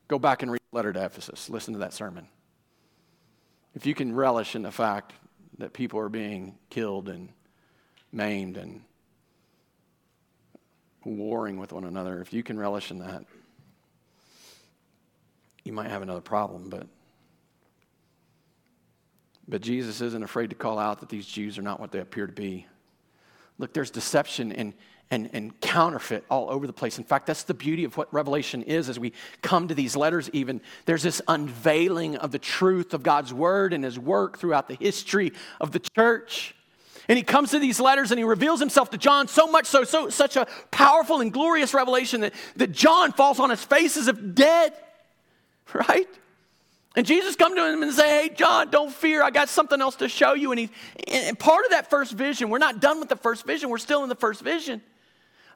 [0.08, 1.48] go back and read the letter to Ephesus.
[1.48, 2.26] Listen to that sermon.
[3.74, 5.12] If you can relish in the fact
[5.58, 7.28] that people are being killed and
[8.12, 8.82] maimed and
[11.04, 13.24] warring with one another, if you can relish in that,
[15.64, 16.86] you might have another problem, but
[19.50, 22.26] but Jesus isn't afraid to call out that these Jews are not what they appear
[22.26, 22.66] to be.
[23.58, 24.72] Look, there's deception and,
[25.10, 26.98] and, and counterfeit all over the place.
[26.98, 30.30] In fact, that's the beauty of what Revelation is as we come to these letters,
[30.32, 30.60] even.
[30.86, 35.32] There's this unveiling of the truth of God's word and his work throughout the history
[35.60, 36.54] of the church.
[37.10, 39.82] And he comes to these letters and he reveals himself to John so much so,
[39.82, 44.06] so such a powerful and glorious revelation that, that John falls on his face as
[44.06, 44.72] if dead,
[45.74, 46.06] right?
[46.94, 49.24] And Jesus come to him and say, Hey, John, don't fear.
[49.24, 50.52] I got something else to show you.
[50.52, 50.70] And, he,
[51.08, 53.70] and part of that first vision, we're not done with the first vision.
[53.70, 54.80] We're still in the first vision.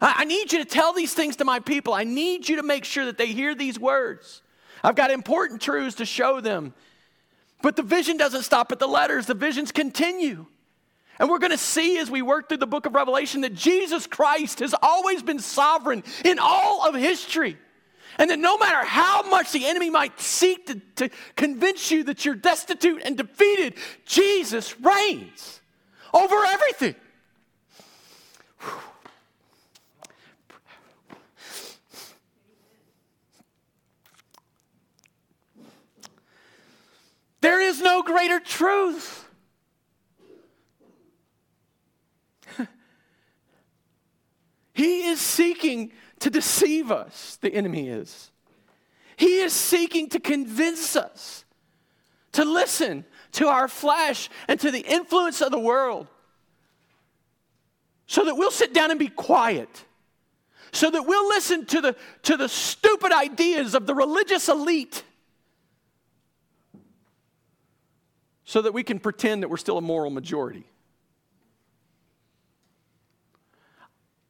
[0.01, 1.95] I, I need you to tell these things to my people.
[1.95, 4.43] I need you to make sure that they hear these words.
[4.83, 6.75] I've got important truths to show them.
[7.63, 10.47] But the vision doesn't stop at the letters, the visions continue.
[11.19, 14.07] And we're going to see as we work through the book of Revelation that Jesus
[14.07, 17.57] Christ has always been sovereign in all of history.
[18.19, 22.25] And that no matter how much the enemy might seek to, to convince you that
[22.25, 23.75] you're destitute and defeated,
[24.05, 25.61] Jesus reigns
[26.13, 26.95] over everything.
[37.41, 39.24] There is no greater truth.
[44.75, 48.31] He is seeking to deceive us, the enemy is.
[49.17, 51.45] He is seeking to convince us
[52.33, 56.09] to listen to our flesh and to the influence of the world
[58.07, 59.85] so that we'll sit down and be quiet
[60.75, 65.05] so that we'll listen to the, to the stupid ideas of the religious elite
[68.45, 70.65] so that we can pretend that we're still a moral majority.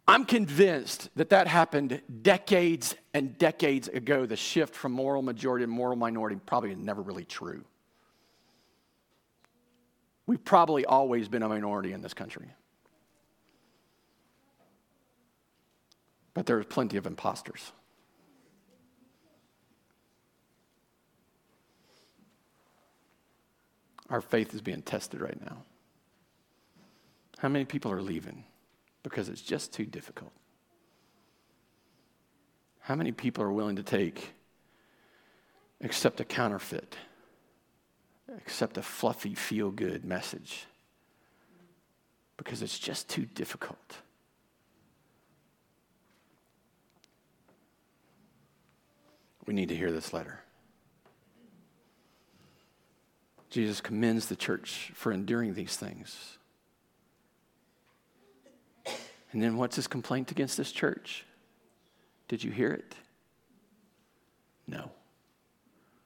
[0.06, 4.26] I'm convinced that that happened decades and decades ago.
[4.26, 7.64] The shift from moral majority to moral minority probably never really true.
[10.26, 12.48] We've probably always been a minority in this country.
[16.34, 17.72] But there's plenty of imposters.
[24.10, 25.58] Our faith is being tested right now.
[27.38, 28.44] How many people are leaving?
[29.04, 30.32] Because it's just too difficult.
[32.80, 34.32] How many people are willing to take,
[35.80, 36.96] accept a counterfeit,
[38.36, 40.66] accept a fluffy, feel good message?
[42.36, 43.98] Because it's just too difficult.
[49.46, 50.40] We need to hear this letter.
[53.50, 56.38] Jesus commends the church for enduring these things.
[59.34, 61.24] And then what's his complaint against this church?
[62.28, 62.94] Did you hear it?
[64.68, 64.92] No,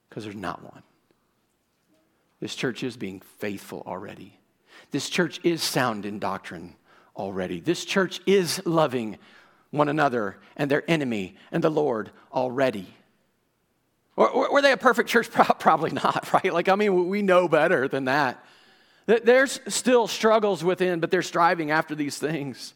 [0.08, 0.82] because there's not one.
[2.40, 4.38] This church is being faithful already.
[4.92, 6.74] This church is sound in doctrine
[7.14, 7.60] already.
[7.60, 9.18] This church is loving
[9.70, 12.88] one another and their enemy and the Lord already.
[14.16, 15.30] Or, were they a perfect church?
[15.58, 16.52] Probably not, right?
[16.52, 18.42] Like, I mean, we know better than that.
[19.04, 22.72] There's still struggles within, but they're striving after these things.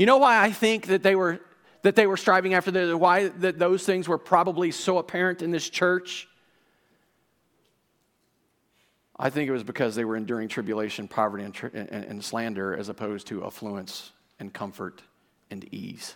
[0.00, 1.40] You know why I think that they were
[1.82, 5.50] that they were striving after the, why that those things were probably so apparent in
[5.50, 6.26] this church?
[9.18, 12.88] I think it was because they were enduring tribulation, poverty, and, and, and slander as
[12.88, 15.02] opposed to affluence and comfort
[15.50, 16.14] and ease.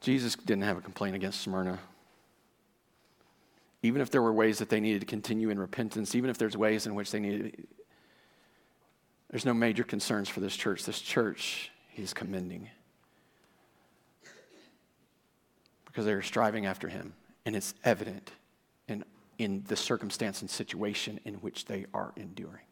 [0.00, 1.78] Jesus didn't have a complaint against Smyrna
[3.82, 6.56] even if there were ways that they needed to continue in repentance, even if there's
[6.56, 7.66] ways in which they needed,
[9.30, 10.84] there's no major concerns for this church.
[10.84, 12.68] This church, he's commending
[15.86, 17.12] because they're striving after him,
[17.44, 18.30] and it's evident
[18.88, 19.04] in,
[19.38, 22.64] in the circumstance and situation in which they are enduring.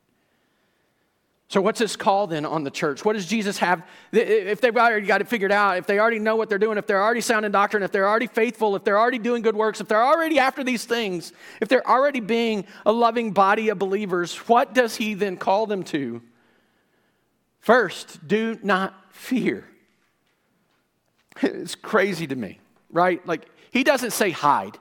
[1.51, 3.05] So, what's this call then on the church?
[3.05, 3.83] What does Jesus have?
[4.13, 6.87] If they've already got it figured out, if they already know what they're doing, if
[6.87, 9.81] they're already sound in doctrine, if they're already faithful, if they're already doing good works,
[9.81, 14.37] if they're already after these things, if they're already being a loving body of believers,
[14.49, 16.23] what does he then call them to?
[17.59, 19.67] First, do not fear.
[21.43, 22.61] It's crazy to me,
[22.93, 23.27] right?
[23.27, 24.79] Like, he doesn't say hide.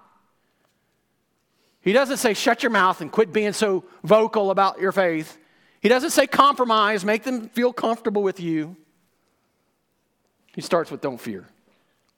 [1.82, 5.40] He doesn't say shut your mouth and quit being so vocal about your faith.
[5.82, 8.76] He doesn't say compromise, make them feel comfortable with you.
[10.54, 11.48] He starts with don't fear.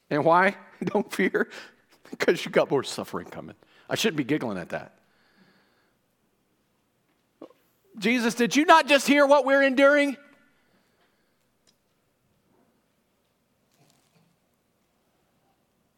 [0.09, 0.55] And why?
[0.83, 1.47] Don't fear?
[2.09, 3.55] Because you got more suffering coming.
[3.89, 4.97] I shouldn't be giggling at that.
[7.97, 10.17] Jesus, did you not just hear what we're enduring?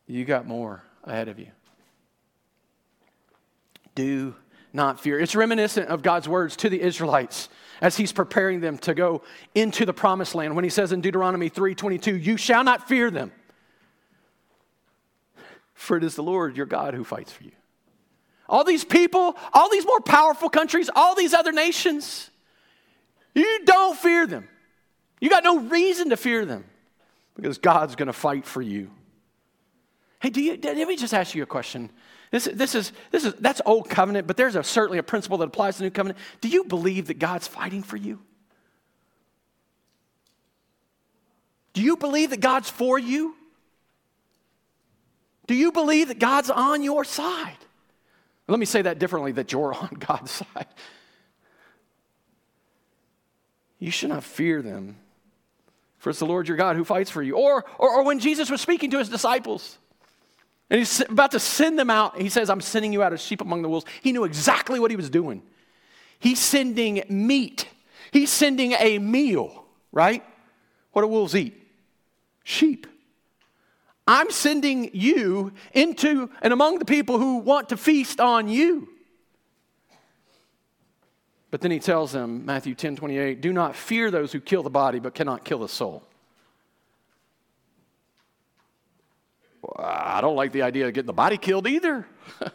[0.06, 1.48] You got more ahead of you.
[3.96, 4.36] Do
[4.74, 5.20] not fear.
[5.20, 7.48] It's reminiscent of God's words to the Israelites
[7.80, 9.22] as he's preparing them to go
[9.54, 13.32] into the promised land when he says in Deuteronomy 3:22, "You shall not fear them,
[15.76, 17.52] for it is the Lord your God who fights for you."
[18.50, 22.30] All these people, all these more powerful countries, all these other nations,
[23.34, 24.48] you don't fear them.
[25.20, 26.66] You got no reason to fear them
[27.36, 28.92] because God's going to fight for you.
[30.20, 31.90] Hey, do you, let me just ask you a question.
[32.34, 35.50] This, this, is, this is, that's old covenant, but there's a, certainly a principle that
[35.50, 36.18] applies to new covenant.
[36.42, 38.20] Do you believe that God's fighting for you?
[41.74, 43.36] Do you believe that God's for you?
[45.46, 47.56] Do you believe that God's on your side?
[48.48, 50.66] Let me say that differently that you're on God's side.
[53.78, 54.96] You should not fear them,
[56.00, 57.38] for it's the Lord your God who fights for you.
[57.38, 59.78] Or, or, or when Jesus was speaking to his disciples,
[60.74, 62.20] and he's about to send them out.
[62.20, 63.86] He says, I'm sending you out as sheep among the wolves.
[64.02, 65.44] He knew exactly what he was doing.
[66.18, 67.68] He's sending meat,
[68.12, 70.24] he's sending a meal, right?
[70.92, 71.56] What do wolves eat?
[72.44, 72.88] Sheep.
[74.08, 78.90] I'm sending you into and among the people who want to feast on you.
[81.52, 84.72] But then he tells them, Matthew 10 28, do not fear those who kill the
[84.72, 86.04] body but cannot kill the soul.
[89.78, 92.06] I don't like the idea of getting the body killed either.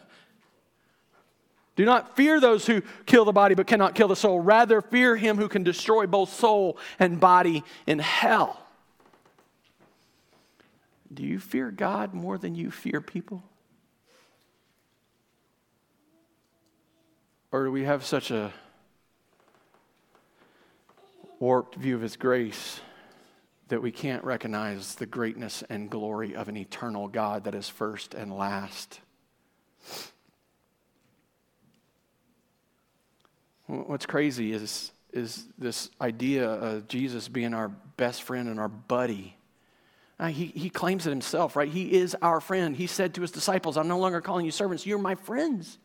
[1.75, 4.39] Do not fear those who kill the body but cannot kill the soul.
[4.41, 8.65] Rather, fear him who can destroy both soul and body in hell.
[11.13, 13.43] Do you fear God more than you fear people?
[17.51, 18.53] Or do we have such a
[21.39, 22.81] warped view of His grace
[23.69, 28.13] that we can't recognize the greatness and glory of an eternal God that is first
[28.13, 28.99] and last.
[33.67, 39.35] What's crazy is, is this idea of Jesus being our best friend and our buddy.
[40.19, 41.69] Uh, he, he claims it himself, right?
[41.69, 42.75] He is our friend.
[42.75, 45.77] He said to his disciples, I'm no longer calling you servants, you're my friends.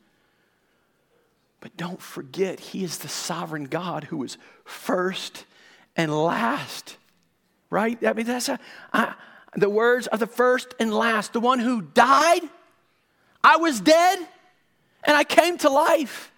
[1.65, 5.47] But don't forget, He is the sovereign God who is first
[5.97, 6.99] and last
[7.75, 7.99] right?
[8.07, 8.61] I mean, that's a,
[8.93, 9.15] I,
[9.57, 11.33] the words of the first and last.
[11.33, 12.43] The one who died,
[13.43, 14.21] I was dead,
[15.03, 16.31] and I came to life.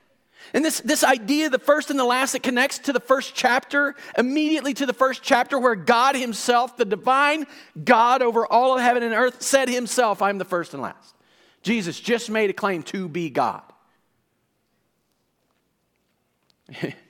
[0.55, 3.94] And this, this idea, the first and the last, that connects to the first chapter,
[4.16, 7.46] immediately to the first chapter, where God Himself, the divine
[7.85, 11.14] God over all of heaven and earth, said Himself, I'm the first and last.
[11.62, 13.62] Jesus just made a claim to be God.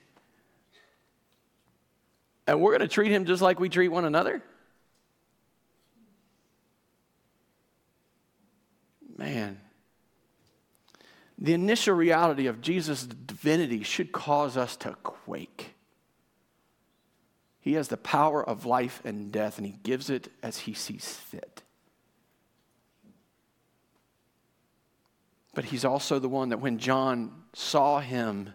[2.47, 4.43] And we're going to treat him just like we treat one another?
[9.17, 9.61] Man.
[11.39, 15.75] The initial reality of Jesus' divinity should cause us to quake.
[17.61, 21.05] He has the power of life and death, and he gives it as he sees
[21.05, 21.63] fit.
[25.53, 28.51] But he's also the one that when John saw him,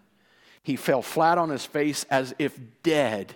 [0.63, 3.35] he fell flat on his face as if dead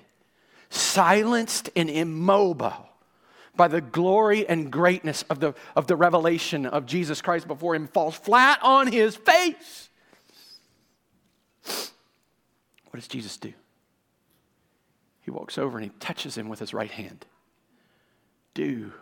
[0.70, 2.90] silenced and immobile
[3.56, 7.88] by the glory and greatness of the, of the revelation of Jesus Christ before him,
[7.88, 9.90] falls flat on his face.
[11.64, 13.54] What does Jesus do?
[15.22, 17.26] He walks over and he touches him with his right hand.
[18.54, 18.94] Do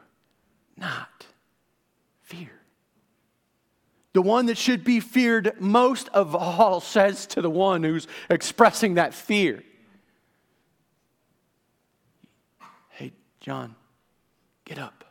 [0.78, 1.28] not
[2.22, 2.52] fear.
[4.14, 8.96] The one that should be feared most of all says to the one who's expressing
[8.96, 9.64] that fear,
[13.44, 13.76] John,
[14.64, 15.04] get up.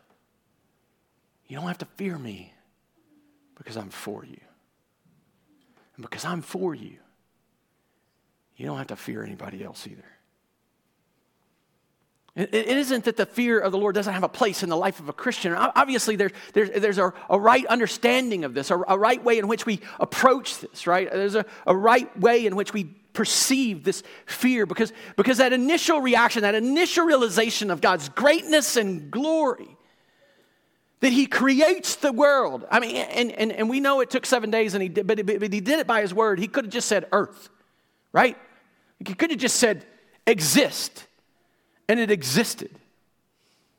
[1.47, 2.55] You don't have to fear me
[3.57, 4.41] because I'm for you.
[5.97, 6.97] And because I'm for you,
[8.57, 10.05] you don't have to fear anybody else either.
[12.35, 15.01] It isn't that the fear of the Lord doesn't have a place in the life
[15.01, 15.53] of a Christian.
[15.53, 19.49] Obviously, there's, there's, there's a, a right understanding of this, a, a, right way in
[19.49, 21.13] which we approach this, right?
[21.13, 26.01] There's a, a right way in which we perceive this fear because, because that initial
[26.01, 29.77] reaction, that initial realization of God's greatness and glory,
[31.01, 32.65] that He creates the world.
[32.71, 35.25] I mean, and, and, and we know it took seven days, and he did, but,
[35.27, 36.39] but He did it by His word.
[36.39, 37.51] He could have just said earth,
[38.13, 38.37] right?
[39.05, 39.85] He could have just said
[40.27, 41.07] exist
[41.89, 42.71] and it existed.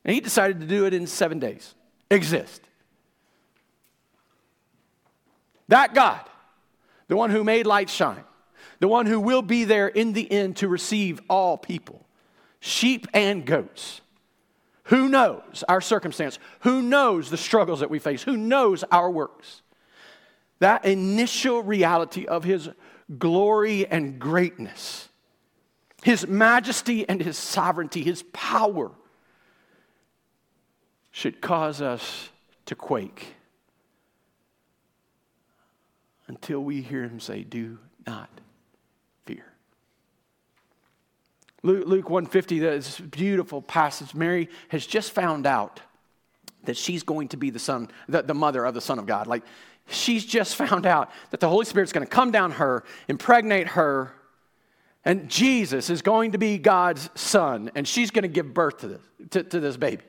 [0.05, 1.73] And he decided to do it in seven days.
[2.11, 2.61] Exist.
[5.69, 6.19] That God,
[7.07, 8.23] the one who made light shine,
[8.79, 12.05] the one who will be there in the end to receive all people,
[12.59, 14.01] sheep and goats.
[14.85, 16.39] Who knows our circumstance?
[16.61, 18.23] Who knows the struggles that we face?
[18.23, 19.61] Who knows our works?
[20.59, 22.69] That initial reality of his
[23.17, 25.09] glory and greatness
[26.03, 28.91] his majesty and his sovereignty, his power
[31.11, 32.29] should cause us
[32.65, 33.35] to quake
[36.27, 38.29] until we hear him say, Do not
[39.25, 39.45] fear.
[41.63, 44.13] Luke, Luke 150, this beautiful passage.
[44.13, 45.79] Mary has just found out
[46.65, 49.27] that she's going to be the son, the, the mother of the Son of God.
[49.27, 49.43] Like
[49.87, 54.13] she's just found out that the Holy Spirit's going to come down her, impregnate her,
[55.05, 58.87] and Jesus is going to be God's son, and she's going to give birth to
[58.87, 59.01] this,
[59.31, 60.03] to, to this baby.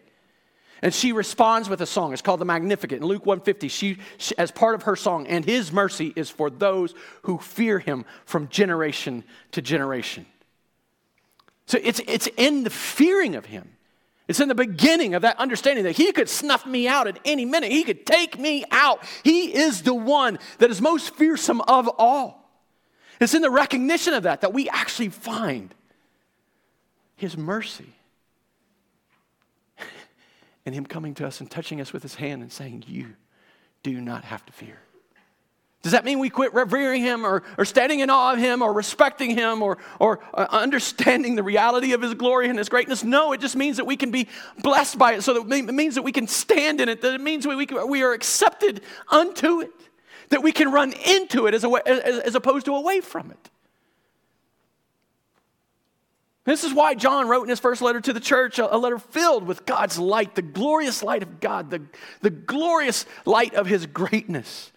[0.83, 2.13] And she responds with a song.
[2.13, 3.01] It's called the Magnificat.
[3.01, 6.51] In Luke 150, she, she, as part of her song, and his mercy is for
[6.51, 10.27] those who fear him from generation to generation.
[11.67, 13.71] So it's, it's in the fearing of him.
[14.27, 17.45] It's in the beginning of that understanding that he could snuff me out at any
[17.45, 17.71] minute.
[17.71, 19.05] He could take me out.
[19.23, 22.45] He is the one that is most fearsome of all.
[23.21, 25.75] It's in the recognition of that that we actually find
[27.17, 27.95] His mercy.
[30.67, 33.15] and Him coming to us and touching us with His hand and saying, You
[33.83, 34.81] do not have to fear.
[35.85, 38.73] Does that mean we quit revering him or, or standing in awe of him or
[38.73, 43.05] respecting him or, or uh, understanding the reality of his glory and his greatness?
[43.05, 44.29] No, it just means that we can be
[44.63, 45.23] blessed by it.
[45.23, 47.67] So that it means that we can stand in it, that it means we, we,
[47.87, 48.81] we are accepted
[49.11, 49.73] unto it
[50.31, 53.51] that we can run into it as, as, as opposed to away from it.
[56.45, 58.99] This is why John wrote in his first letter to the church a, a letter
[58.99, 61.83] filled with God's light, the glorious light of God, the,
[62.23, 64.73] the glorious light of his greatness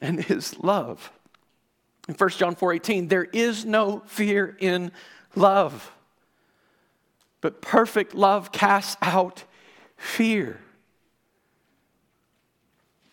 [0.00, 1.12] and his love.
[2.08, 4.92] In 1 John 4:18, there is no fear in
[5.34, 5.92] love.
[7.40, 9.44] But perfect love casts out
[9.96, 10.60] fear.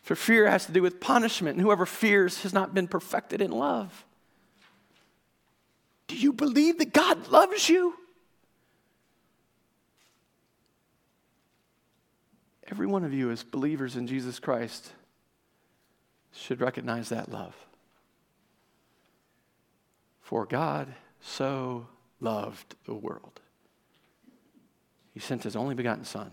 [0.02, 3.52] For fear has to do with punishment, and whoever fears has not been perfected in
[3.52, 4.06] love.
[6.08, 7.96] Do you believe that God loves you?
[12.68, 14.92] Every one of you, as believers in Jesus Christ,
[16.34, 17.56] should recognize that love.
[20.22, 21.88] For God so
[22.20, 23.40] loved the world.
[25.14, 26.32] He sent his only begotten Son,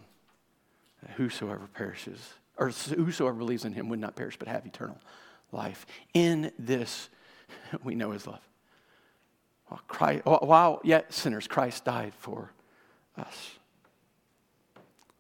[1.03, 4.99] that whosoever perishes or whosoever believes in him would not perish but have eternal
[5.51, 5.87] life.
[6.15, 7.09] In this,
[7.85, 8.47] we know his love.
[9.67, 12.53] While, Christ, while yet sinners, Christ died for
[13.17, 13.53] us.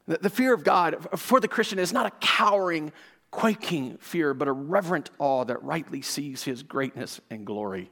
[0.06, 2.92] The, fear of God for the Christian is not a cowering,
[3.30, 7.90] quaking fear, but a reverent awe that rightly sees his greatness and glory,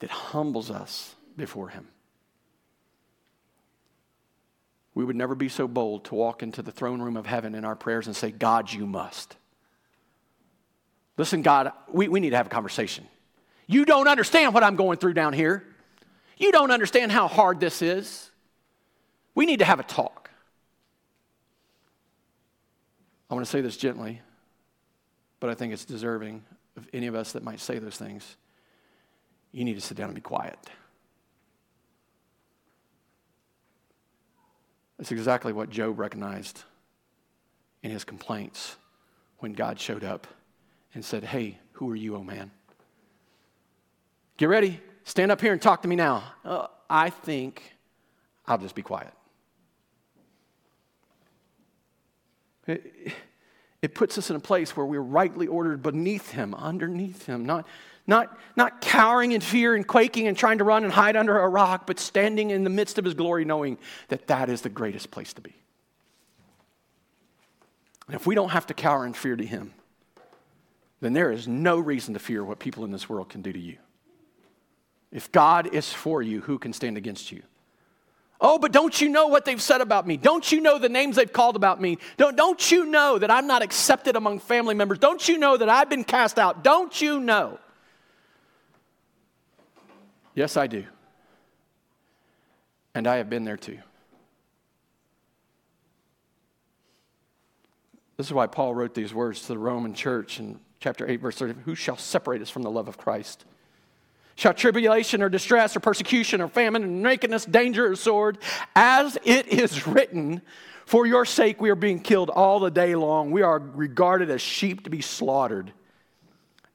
[0.00, 1.88] that humbles us before him.
[4.96, 7.66] we would never be so bold to walk into the throne room of heaven in
[7.66, 9.36] our prayers and say, God, you must.
[11.18, 13.06] Listen, God, we, we need to have a conversation.
[13.66, 15.62] You don't understand what I'm going through down here.
[16.38, 18.30] You don't understand how hard this is.
[19.34, 20.25] We need to have a talk.
[23.28, 24.20] I want to say this gently,
[25.40, 26.44] but I think it's deserving
[26.76, 28.36] of any of us that might say those things.
[29.52, 30.58] You need to sit down and be quiet.
[34.98, 36.62] That's exactly what Job recognized
[37.82, 38.76] in his complaints
[39.38, 40.26] when God showed up
[40.94, 42.50] and said, Hey, who are you, oh man?
[44.36, 44.80] Get ready.
[45.04, 46.24] Stand up here and talk to me now.
[46.44, 47.74] Uh, I think
[48.46, 49.12] I'll just be quiet.
[52.66, 53.12] It,
[53.82, 57.66] it puts us in a place where we're rightly ordered beneath Him, underneath Him, not,
[58.06, 61.48] not, not cowering in fear and quaking and trying to run and hide under a
[61.48, 65.10] rock, but standing in the midst of his glory, knowing that that is the greatest
[65.10, 65.54] place to be.
[68.06, 69.72] And if we don't have to cower in fear to him,
[71.00, 73.58] then there is no reason to fear what people in this world can do to
[73.58, 73.76] you.
[75.12, 77.42] If God is for you, who can stand against you?
[78.40, 80.16] Oh, but don't you know what they've said about me?
[80.16, 81.98] Don't you know the names they've called about me?
[82.18, 84.98] Don't, don't you know that I'm not accepted among family members?
[84.98, 86.62] Don't you know that I've been cast out?
[86.62, 87.58] Don't you know?
[90.34, 90.84] Yes, I do.
[92.94, 93.78] And I have been there too.
[98.18, 101.36] This is why Paul wrote these words to the Roman church in chapter 8, verse
[101.36, 103.44] 30 Who shall separate us from the love of Christ?
[104.36, 108.36] Shall tribulation or distress or persecution or famine or nakedness, danger or sword?
[108.74, 110.42] As it is written,
[110.84, 113.30] For your sake we are being killed all the day long.
[113.30, 115.72] We are regarded as sheep to be slaughtered.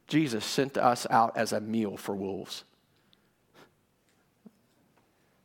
[0.08, 2.64] Jesus sent us out as a meal for wolves.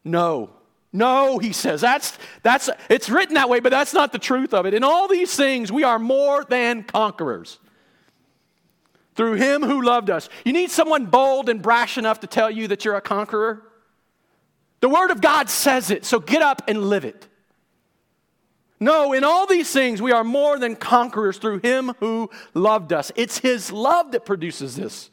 [0.03, 0.51] No,
[0.91, 1.83] no, he says.
[1.83, 4.73] That's, that's, it's written that way, but that's not the truth of it.
[4.73, 7.59] In all these things, we are more than conquerors
[9.17, 10.29] through him who loved us.
[10.45, 13.63] You need someone bold and brash enough to tell you that you're a conqueror?
[14.81, 17.27] The Word of God says it, so get up and live it.
[18.79, 23.11] No, in all these things, we are more than conquerors through him who loved us.
[23.17, 25.11] It's his love that produces this,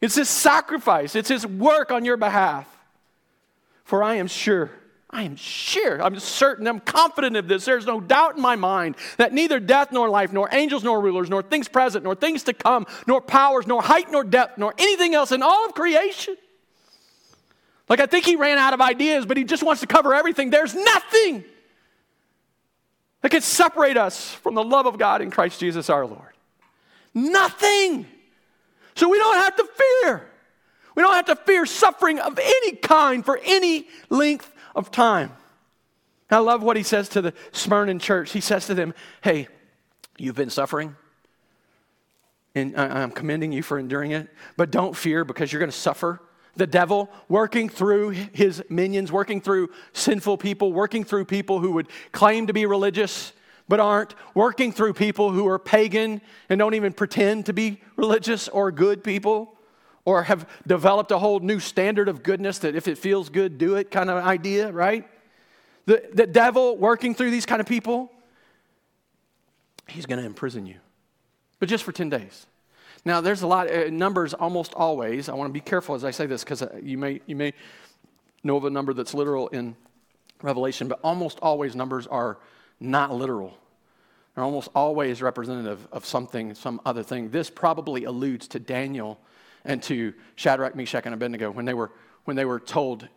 [0.00, 2.66] it's his sacrifice, it's his work on your behalf.
[3.84, 4.70] For I am sure,
[5.12, 7.64] I am sure, I'm certain, I'm confident of this.
[7.64, 11.28] There's no doubt in my mind that neither death nor life, nor angels nor rulers,
[11.28, 15.14] nor things present, nor things to come, nor powers, nor height nor depth, nor anything
[15.14, 16.36] else in all of creation.
[17.88, 20.50] Like I think he ran out of ideas, but he just wants to cover everything.
[20.50, 21.44] There's nothing
[23.22, 26.32] that can separate us from the love of God in Christ Jesus our Lord.
[27.12, 28.06] Nothing.
[28.94, 30.28] So we don't have to fear.
[30.94, 35.32] We don't have to fear suffering of any kind for any length of time.
[36.30, 38.32] I love what he says to the Smyrna church.
[38.32, 39.48] He says to them, Hey,
[40.16, 40.96] you've been suffering,
[42.54, 46.20] and I'm commending you for enduring it, but don't fear because you're going to suffer.
[46.56, 51.88] The devil working through his minions, working through sinful people, working through people who would
[52.12, 53.32] claim to be religious
[53.68, 58.48] but aren't, working through people who are pagan and don't even pretend to be religious
[58.48, 59.56] or good people
[60.04, 63.76] or have developed a whole new standard of goodness that if it feels good, do
[63.76, 65.08] it kind of idea, right?
[65.86, 68.10] The, the devil working through these kind of people,
[69.88, 70.76] he's going to imprison you,
[71.58, 72.46] but just for 10 days.
[73.04, 76.10] Now, there's a lot, uh, numbers almost always, I want to be careful as I
[76.10, 77.52] say this because uh, you may, you may
[78.44, 79.74] know of a number that's literal in
[80.42, 82.38] Revelation, but almost always numbers are
[82.78, 83.56] not literal.
[84.34, 87.30] They're almost always representative of something, some other thing.
[87.30, 89.18] This probably alludes to Daniel
[89.64, 91.90] and to Shadrach, Meshach, and Abednego when they were,
[92.24, 93.08] when they were told,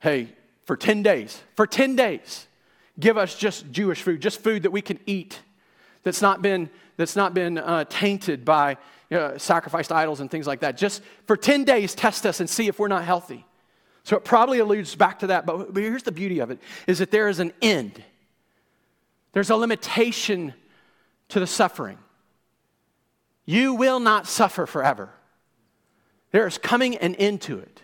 [0.00, 0.28] hey,
[0.64, 2.46] for 10 days, for 10 days,
[2.98, 5.40] give us just Jewish food, just food that we can eat
[6.02, 8.76] that's not been, that's not been uh, tainted by
[9.12, 10.76] know, sacrificed idols and things like that.
[10.76, 13.44] Just for 10 days, test us and see if we're not healthy.
[14.04, 15.46] So it probably alludes back to that.
[15.46, 18.02] But, but here's the beauty of it is that there is an end.
[19.32, 20.54] There's a limitation
[21.28, 21.98] to the suffering.
[23.44, 25.10] You will not suffer forever.
[26.32, 27.82] There is coming an end to it.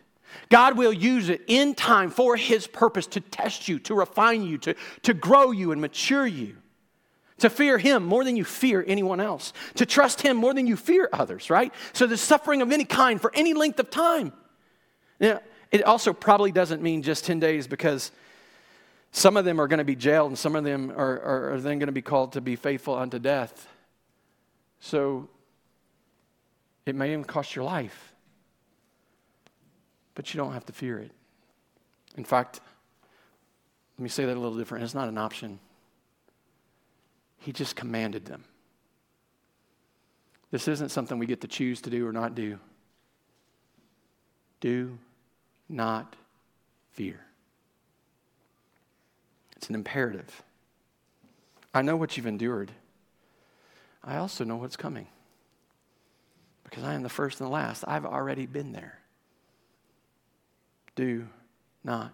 [0.51, 4.59] God will use it in time for His purpose to test you, to refine you,
[4.59, 6.57] to, to grow you and mature you,
[7.39, 10.77] to fear Him more than you fear anyone else, to trust Him more than you
[10.77, 11.73] fear others, right?
[11.93, 14.33] So the suffering of any kind for any length of time.
[15.21, 15.41] Now,
[15.71, 18.11] it also probably doesn't mean just 10 days because
[19.13, 21.61] some of them are going to be jailed and some of them are, are, are
[21.61, 23.69] then going to be called to be faithful unto death.
[24.81, 25.29] So
[26.87, 28.15] it may even cost your life
[30.19, 31.13] but you don't have to fear it.
[32.17, 32.59] In fact,
[33.97, 34.83] let me say that a little different.
[34.83, 35.61] It's not an option.
[37.39, 38.43] He just commanded them.
[40.51, 42.59] This isn't something we get to choose to do or not do.
[44.59, 44.99] Do
[45.69, 46.17] not
[46.91, 47.21] fear.
[49.55, 50.43] It's an imperative.
[51.73, 52.73] I know what you've endured.
[54.03, 55.07] I also know what's coming.
[56.65, 57.85] Because I am the first and the last.
[57.87, 58.99] I've already been there
[60.99, 61.29] do
[61.85, 62.13] not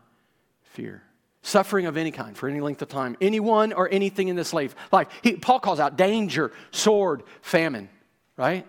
[0.63, 1.03] fear.
[1.41, 4.77] Suffering of any kind for any length of time, anyone or anything in this life.
[4.93, 5.09] Life.
[5.23, 7.89] He, Paul calls out danger, sword, famine,
[8.37, 8.67] right?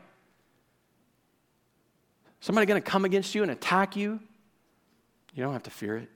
[2.40, 4.22] Somebody going to come against you and attack you?
[5.34, 6.10] You don't have to fear it.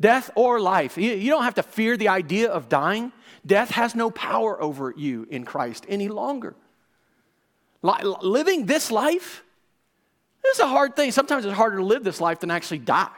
[0.00, 0.96] Death or life.
[0.96, 3.10] You, you don't have to fear the idea of dying.
[3.44, 6.54] Death has no power over you in Christ any longer.
[7.82, 9.42] Li- living this life
[10.42, 11.12] this is a hard thing.
[11.12, 13.10] Sometimes it's harder to live this life than actually die.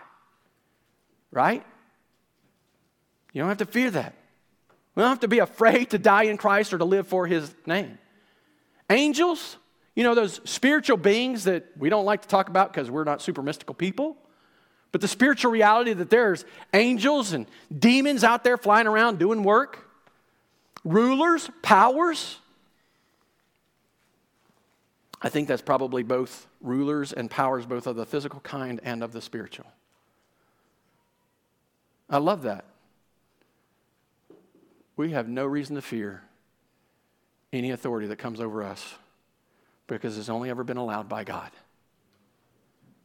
[1.30, 1.64] Right?
[3.32, 4.14] You don't have to fear that.
[4.94, 7.52] We don't have to be afraid to die in Christ or to live for his
[7.66, 7.98] name.
[8.90, 9.56] Angels,
[9.96, 13.20] you know, those spiritual beings that we don't like to talk about because we're not
[13.20, 14.16] super mystical people,
[14.94, 19.90] But the spiritual reality that there's angels and demons out there flying around doing work,
[20.84, 22.38] rulers, powers.
[25.24, 29.12] I think that's probably both rulers and powers, both of the physical kind and of
[29.12, 29.64] the spiritual.
[32.10, 32.66] I love that.
[34.98, 36.22] We have no reason to fear
[37.54, 38.96] any authority that comes over us
[39.86, 41.50] because it's only ever been allowed by God.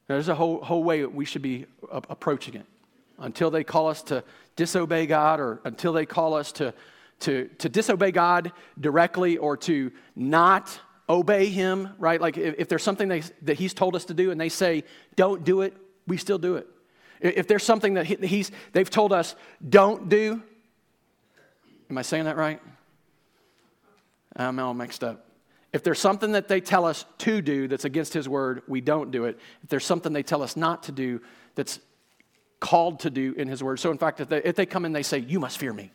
[0.08, 2.66] There's a whole, whole way we should be approaching it.
[3.18, 4.26] Until they call us to
[4.58, 6.74] disobey God or until they call us to,
[7.22, 10.80] to, to disobey God directly or to not
[11.10, 12.22] obey Him, right?
[12.22, 14.84] Like if, if there's something they, that He's told us to do and they say,
[15.16, 15.76] don't do it,
[16.08, 16.68] we still do it.
[17.22, 19.36] If there's something that he, he's, they've told us,
[19.68, 20.42] don't do,
[21.90, 22.62] am I saying that right?
[24.36, 25.26] I'm all mixed up.
[25.74, 29.12] If there's something that they tell us to do that's against His word, we don't
[29.12, 29.38] do it.
[29.64, 31.22] If there's something they tell us not to do
[31.56, 31.80] that's
[32.60, 33.80] called to do in His word.
[33.80, 35.92] So, in fact, if they, if they come in, they say, You must fear me.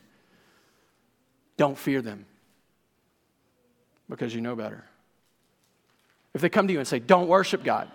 [1.57, 2.25] Don't fear them
[4.09, 4.85] because you know better.
[6.35, 7.89] If they come to you and say, Don't worship God,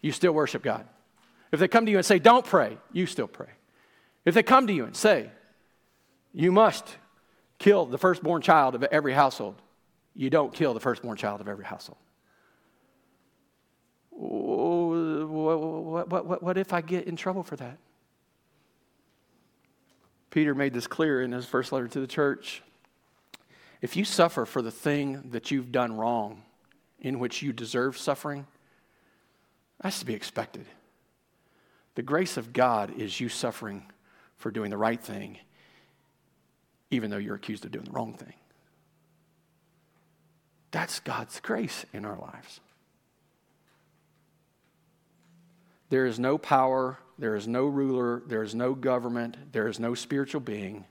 [0.00, 0.86] you still worship God.
[1.52, 3.50] If they come to you and say, Don't pray, you still pray.
[4.24, 5.30] If they come to you and say,
[6.32, 6.96] You must
[7.58, 9.56] kill the firstborn child of every household,
[10.16, 11.98] you don't kill the firstborn child of every household.
[14.10, 17.76] What, what, what, what if I get in trouble for that?
[20.30, 22.62] Peter made this clear in his first letter to the church.
[23.82, 26.42] If you suffer for the thing that you've done wrong,
[27.04, 28.46] in which you deserve suffering,
[29.80, 30.64] that's to be expected.
[31.94, 33.84] The grace of God is you suffering
[34.36, 35.38] for doing the right thing,
[36.90, 38.32] even though you're accused of doing the wrong thing.
[40.70, 42.60] That's God's grace in our lives.
[45.90, 49.94] There is no power, there is no ruler, there is no government, there is no
[49.94, 50.86] spiritual being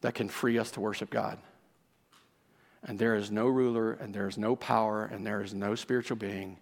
[0.00, 1.38] that can free us to worship God.
[2.82, 6.16] And there is no ruler, and there is no power, and there is no spiritual
[6.16, 6.58] being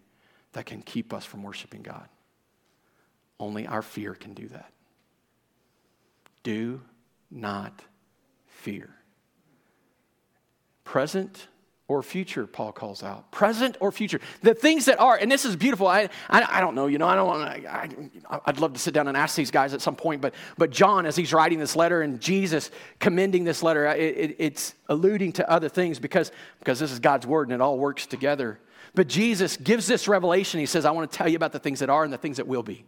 [0.53, 2.09] that can keep us from worshiping God.
[3.39, 4.73] Only our fear can do that.
[6.43, 6.81] Do
[7.31, 7.83] not
[8.47, 8.91] fear.
[10.85, 11.49] Present
[11.89, 13.31] or future, Paul calls out.
[13.33, 14.21] Present or future.
[14.43, 15.87] The things that are, and this is beautiful.
[15.87, 17.89] I, I, I don't know, you know, I don't want I,
[18.45, 21.07] I'd love to sit down and ask these guys at some point, but, but John,
[21.07, 25.51] as he's writing this letter and Jesus commending this letter, it, it, it's alluding to
[25.51, 28.61] other things because, because this is God's word and it all works together.
[28.95, 30.61] But Jesus gives this revelation.
[30.61, 32.37] He says, I want to tell you about the things that are and the things
[32.37, 32.85] that will be.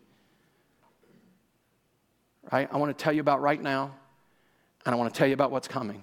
[2.52, 2.68] Right?
[2.70, 3.94] I want to tell you about right now,
[4.84, 6.02] and I want to tell you about what's coming.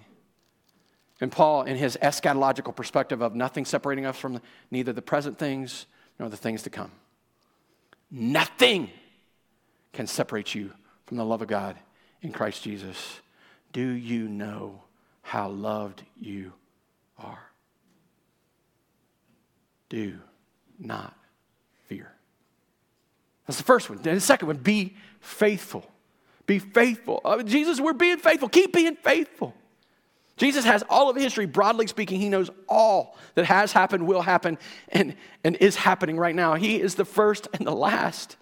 [1.20, 5.86] And Paul, in his eschatological perspective of nothing separating us from neither the present things
[6.20, 6.91] nor the things to come,
[8.11, 8.89] nothing
[9.93, 10.72] can separate you
[11.05, 11.76] from the love of God
[12.22, 13.20] in Christ Jesus.
[13.74, 14.82] Do you know
[15.22, 16.53] how loved you
[17.18, 17.39] are?
[19.89, 20.20] Do
[20.80, 21.15] not
[21.88, 22.11] fear.
[23.47, 23.97] That's the first one.
[23.99, 25.89] And the second one, be faithful.
[26.45, 27.22] Be faithful.
[27.26, 28.49] Uh, Jesus, we're being faithful.
[28.49, 29.53] Keep being faithful.
[30.38, 32.19] Jesus has all of history, broadly speaking.
[32.19, 34.59] He knows all that has happened, will happen,
[34.89, 36.53] and, and is happening right now.
[36.53, 38.38] He is the first and the last.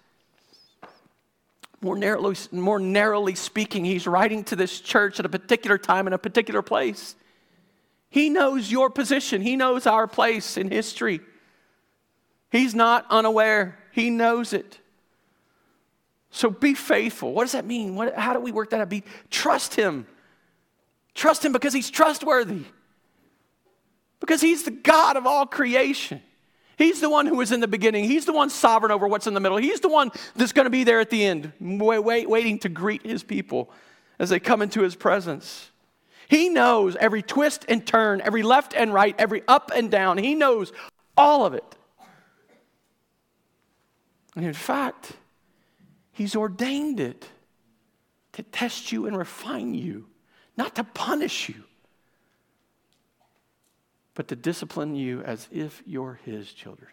[1.80, 6.12] More narrowly, more narrowly speaking, he's writing to this church at a particular time in
[6.12, 7.16] a particular place.
[8.10, 11.20] He knows your position, he knows our place in history.
[12.50, 14.78] He's not unaware, he knows it.
[16.30, 17.32] So be faithful.
[17.32, 17.94] What does that mean?
[17.94, 18.90] What, how do we work that out?
[18.90, 20.06] Be, trust him.
[21.16, 22.62] Trust Him because He's trustworthy,
[24.20, 26.22] because He's the God of all creation.
[26.76, 28.04] He's the one who was in the beginning.
[28.04, 29.56] He's the one sovereign over what's in the middle.
[29.56, 32.68] He's the one that's going to be there at the end, wait, wait, waiting to
[32.68, 33.70] greet His people
[34.18, 35.70] as they come into His presence.
[36.28, 40.18] He knows every twist and turn, every left and right, every up and down.
[40.18, 40.72] He knows
[41.16, 41.64] all of it.
[44.34, 45.14] And in fact,
[46.12, 47.26] He's ordained it
[48.32, 50.08] to test you and refine you
[50.56, 51.64] not to punish you,
[54.14, 56.90] but to discipline you as if you're his children.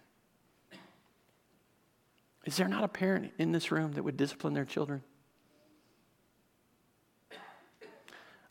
[2.46, 5.02] Is there not a parent in this room that would discipline their children?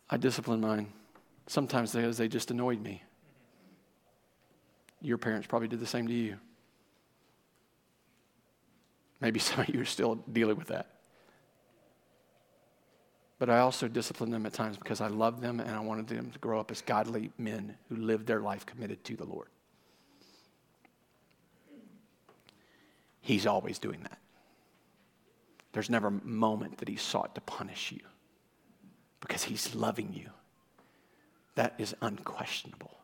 [0.08, 0.92] I discipline mine.
[1.46, 3.02] Sometimes because they just annoyed me.
[5.02, 6.38] Your parents probably did the same to you.
[9.20, 11.01] Maybe some of you are still dealing with that
[13.42, 16.30] but I also disciplined them at times because I loved them and I wanted them
[16.30, 19.48] to grow up as godly men who lived their life committed to the Lord.
[23.20, 24.18] He's always doing that.
[25.72, 27.98] there's never a moment that he sought to punish you
[29.20, 30.30] because he's loving you.
[31.56, 32.96] That is unquestionable.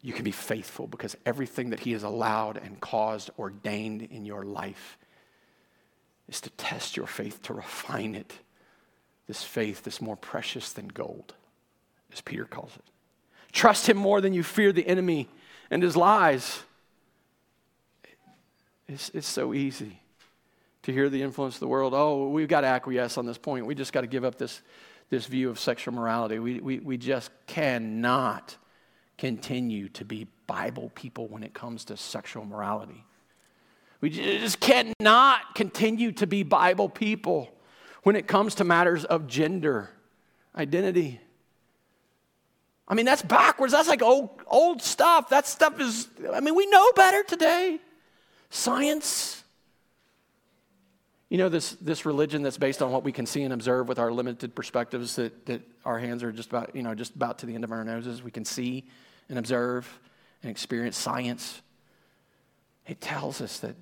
[0.00, 4.44] You can be faithful because everything that he has allowed and caused, ordained in your
[4.44, 4.96] life,
[6.30, 8.32] is to test your faith, to refine it.
[9.28, 11.34] This faith is more precious than gold,
[12.12, 12.84] as Peter calls it.
[13.52, 15.28] Trust him more than you fear the enemy
[15.70, 16.62] and his lies.
[18.88, 20.00] It's, it's so easy
[20.82, 21.92] to hear the influence of the world.
[21.94, 23.66] Oh, we've got to acquiesce on this point.
[23.66, 24.62] We just got to give up this,
[25.10, 26.38] this view of sexual morality.
[26.38, 28.56] We, we, we just cannot
[29.18, 33.04] continue to be Bible people when it comes to sexual morality.
[34.00, 37.50] We just cannot continue to be Bible people
[38.02, 39.90] when it comes to matters of gender
[40.54, 41.20] identity.
[42.86, 43.72] I mean, that's backwards.
[43.72, 45.28] That's like old, old stuff.
[45.28, 47.78] That stuff is, I mean, we know better today.
[48.50, 49.44] Science.
[51.28, 53.98] You know, this, this religion that's based on what we can see and observe with
[53.98, 57.46] our limited perspectives, that, that our hands are just about, you know, just about to
[57.46, 58.22] the end of our noses.
[58.22, 58.86] We can see
[59.28, 60.00] and observe
[60.42, 61.60] and experience science.
[62.86, 63.76] It tells us that,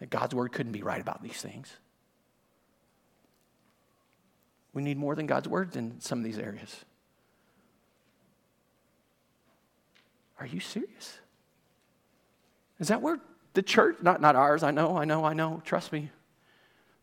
[0.00, 1.68] that God's word couldn't be right about these things.
[4.78, 6.84] We need more than God's word in some of these areas.
[10.38, 11.18] Are you serious?
[12.78, 13.18] Is that where
[13.54, 16.12] the church, not, not ours, I know, I know, I know, trust me.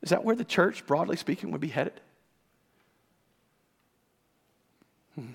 [0.02, 2.00] Is that where the church, broadly speaking, would be headed?
[5.16, 5.34] Hmm.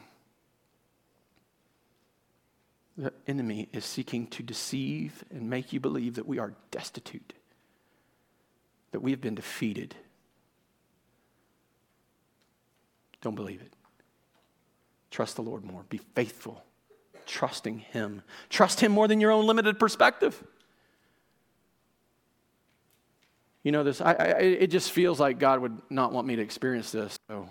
[2.96, 7.34] The enemy is seeking to deceive and make you believe that we are destitute,
[8.92, 9.94] that we have been defeated.
[13.20, 13.72] Don't believe it.
[15.10, 15.84] Trust the Lord more.
[15.88, 16.64] Be faithful
[17.30, 18.22] trusting Him.
[18.48, 20.42] Trust Him more than your own limited perspective.
[23.62, 26.42] You know, this, I, I, it just feels like God would not want me to
[26.42, 27.18] experience this.
[27.28, 27.48] So,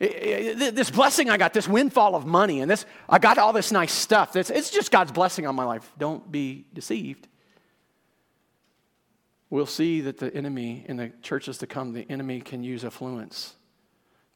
[0.00, 3.52] it, it, this blessing I got, this windfall of money, and this, I got all
[3.52, 4.36] this nice stuff.
[4.36, 5.90] It's, it's just God's blessing on my life.
[5.98, 7.28] Don't be deceived.
[9.50, 13.54] We'll see that the enemy, in the churches to come, the enemy can use affluence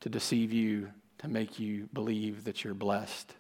[0.01, 3.35] to deceive you, to make you believe that you're blessed.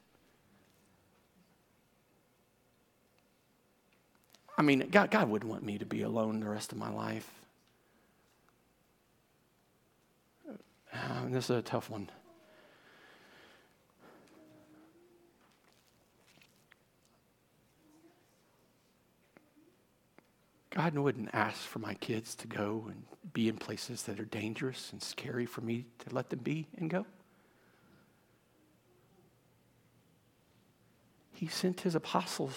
[4.56, 7.30] I mean, God, God wouldn't want me to be alone the rest of my life.
[10.92, 12.10] Uh, this is a tough one.
[20.78, 23.02] God wouldn't ask for my kids to go and
[23.32, 26.88] be in places that are dangerous and scary for me to let them be and
[26.88, 27.04] go.
[31.34, 32.54] He sent his apostles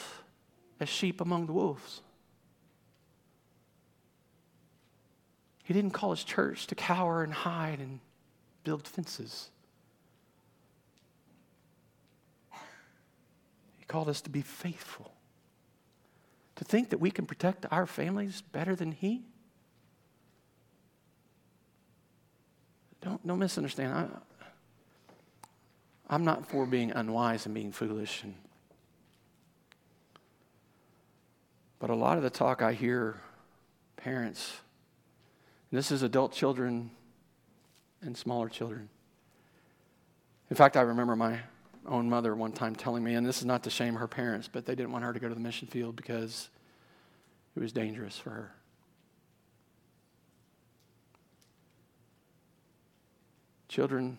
[0.79, 2.01] as sheep among the wolves.
[5.63, 7.99] He didn't call his church to cower and hide and
[8.63, 9.49] build fences.
[13.79, 15.11] He called us to be faithful.
[16.61, 19.23] To think that we can protect our families better than he?
[23.01, 23.91] Don't, don't misunderstand.
[23.91, 24.07] I,
[26.07, 28.35] I'm not for being unwise and being foolish and
[31.79, 33.19] But a lot of the talk I hear,
[33.97, 34.53] parents,
[35.71, 36.91] this is adult children
[38.03, 38.87] and smaller children.
[40.51, 41.39] In fact, I remember my
[41.87, 44.65] own mother one time telling me, and this is not to shame her parents, but
[44.65, 46.49] they didn't want her to go to the mission field because
[47.55, 48.51] it was dangerous for her.
[53.67, 54.17] Children,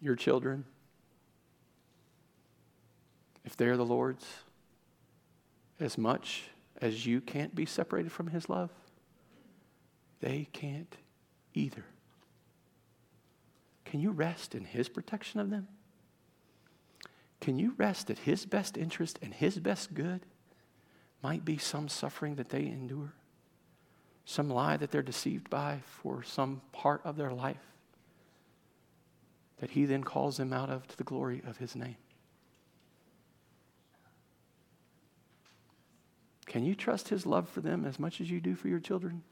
[0.00, 0.64] your children,
[3.44, 4.26] if they're the Lord's,
[5.78, 6.44] as much
[6.80, 8.70] as you can't be separated from His love,
[10.20, 10.96] they can't
[11.52, 11.84] either.
[13.94, 15.68] Can you rest in His protection of them?
[17.40, 20.22] Can you rest that His best interest and His best good
[21.22, 23.12] might be some suffering that they endure?
[24.24, 27.70] Some lie that they're deceived by for some part of their life
[29.60, 31.98] that He then calls them out of to the glory of His name?
[36.46, 39.22] Can you trust His love for them as much as you do for your children?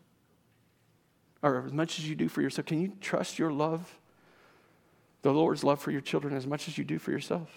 [1.42, 2.66] Or as much as you do for yourself?
[2.66, 3.98] Can you trust your love,
[5.22, 7.48] the Lord's love for your children, as much as you do for yourself?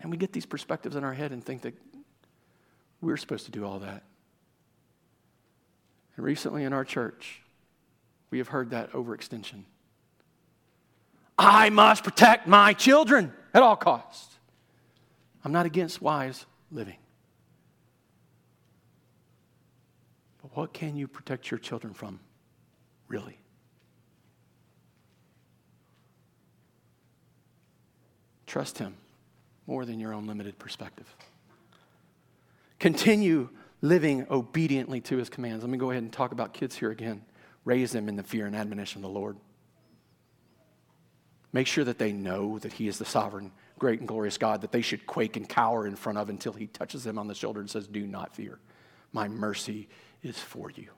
[0.00, 1.74] And we get these perspectives in our head and think that
[3.00, 4.02] we're supposed to do all that.
[6.16, 7.40] And recently in our church,
[8.30, 9.64] we have heard that overextension.
[11.38, 14.36] I must protect my children at all costs.
[15.44, 16.96] I'm not against wise living.
[20.42, 22.20] But what can you protect your children from,
[23.08, 23.38] really?
[28.54, 28.94] Trust Him
[29.66, 31.12] more than your own limited perspective.
[32.78, 33.48] Continue
[33.80, 35.64] living obediently to His commands.
[35.64, 37.24] Let me go ahead and talk about kids here again.
[37.64, 39.36] Raise them in the fear and admonition of the Lord.
[41.52, 43.50] Make sure that they know that He is the sovereign,
[43.80, 46.68] great, and glorious God that they should quake and cower in front of until He
[46.68, 48.60] touches them on the shoulder and says, Do not fear.
[49.10, 49.88] My mercy
[50.22, 50.90] is for you.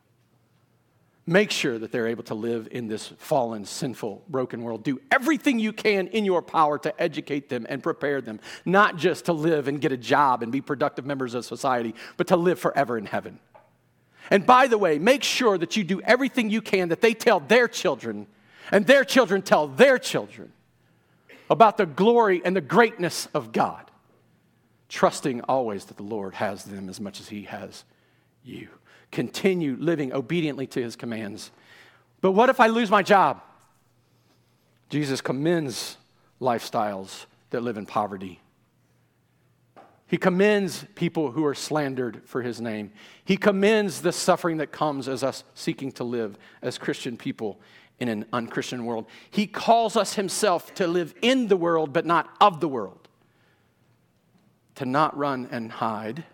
[1.29, 4.85] Make sure that they're able to live in this fallen, sinful, broken world.
[4.85, 9.25] Do everything you can in your power to educate them and prepare them, not just
[9.25, 12.61] to live and get a job and be productive members of society, but to live
[12.61, 13.41] forever in heaven.
[14.31, 17.41] And by the way, make sure that you do everything you can that they tell
[17.41, 18.29] their children
[18.71, 20.53] and their children tell their children
[21.51, 23.91] about the glory and the greatness of God,
[24.89, 27.85] trusting always that the Lord has them as much as He has
[28.45, 28.69] you
[29.17, 31.51] continue living obediently to his commands.
[32.21, 33.41] But what if I lose my job?
[34.91, 35.97] Jesus commends
[36.39, 38.43] lifestyles that live in poverty.
[40.07, 42.93] He commends people who are slandered for his name.
[43.25, 47.59] He commends the suffering that comes as us seeking to live as Christian people
[47.99, 49.07] in an unchristian world.
[49.31, 53.09] He calls us himself to live in the world, but not of the world,
[54.75, 56.25] to not run and hide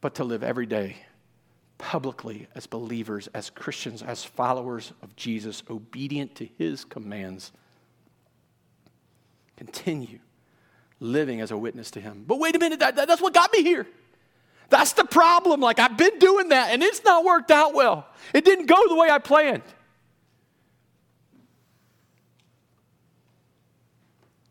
[0.00, 0.96] but to live every day
[1.78, 7.52] publicly as believers, as Christians, as followers of Jesus, obedient to his commands.
[9.56, 10.18] Continue
[11.00, 12.24] living as a witness to him.
[12.26, 13.86] But wait a minute, that, that, that's what got me here.
[14.68, 15.60] That's the problem.
[15.60, 18.06] Like, I've been doing that and it's not worked out well.
[18.34, 19.62] It didn't go the way I planned.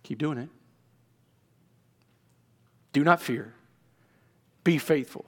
[0.03, 0.49] Keep doing it.
[2.93, 3.53] Do not fear.
[4.63, 5.25] Be faithful.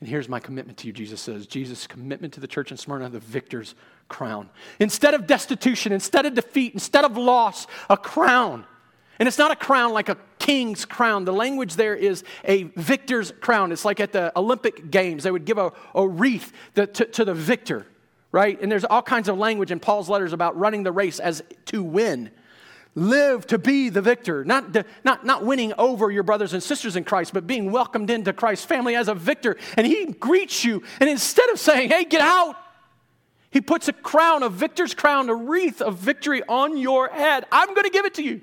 [0.00, 1.46] And here's my commitment to you, Jesus says.
[1.46, 3.74] Jesus' commitment to the church in Smyrna, the victor's
[4.08, 4.48] crown.
[4.78, 8.64] Instead of destitution, instead of defeat, instead of loss, a crown.
[9.18, 11.24] And it's not a crown like a king's crown.
[11.24, 13.72] The language there is a victor's crown.
[13.72, 17.34] It's like at the Olympic Games, they would give a, a wreath to, to the
[17.34, 17.84] victor,
[18.30, 18.60] right?
[18.62, 21.82] And there's all kinds of language in Paul's letters about running the race as to
[21.82, 22.30] win.
[22.98, 27.04] Live to be the victor, not, not, not winning over your brothers and sisters in
[27.04, 29.56] Christ, but being welcomed into Christ's family as a victor.
[29.76, 32.56] And he greets you, and instead of saying, hey, get out,
[33.50, 37.46] he puts a crown, a victor's crown, a wreath of victory on your head.
[37.52, 38.42] I'm going to give it to you.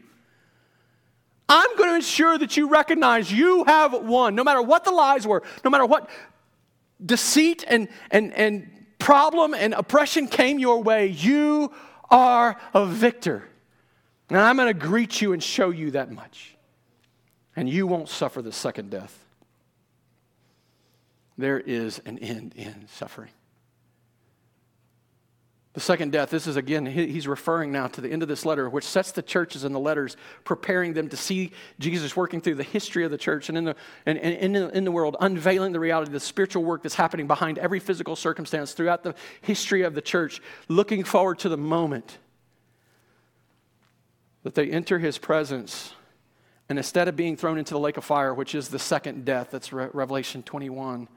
[1.49, 5.27] I'm going to ensure that you recognize you have won, no matter what the lies
[5.27, 6.09] were, no matter what
[7.05, 11.71] deceit and, and, and problem and oppression came your way, you
[12.09, 13.49] are a victor.
[14.29, 16.55] And I'm going to greet you and show you that much.
[17.55, 19.23] And you won't suffer the second death.
[21.37, 23.29] There is an end in suffering.
[25.73, 28.69] The second death, this is again, he's referring now to the end of this letter,
[28.69, 30.15] which sets the churches in the letters,
[30.45, 33.75] preparing them to see Jesus working through the history of the church and in the,
[34.05, 36.95] and, and in, the, in the world, unveiling the reality, of the spiritual work that's
[36.95, 41.57] happening behind every physical circumstance throughout the history of the church, looking forward to the
[41.57, 42.19] moment
[44.45, 45.95] that they enter his presence.
[46.69, 49.49] And instead of being thrown into the lake of fire, which is the second death,
[49.49, 51.07] that's Re- Revelation 21,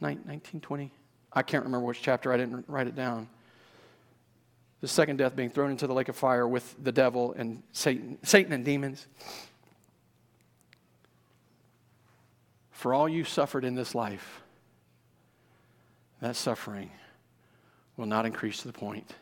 [0.00, 0.90] 19, 20.
[1.34, 3.28] I can't remember which chapter, I didn't write it down.
[4.80, 8.16] The second death being thrown into the lake of fire with the devil and Satan,
[8.22, 9.06] Satan and demons.
[12.70, 14.40] For all you suffered in this life,
[16.22, 16.90] that suffering
[17.98, 19.12] will not increase to the point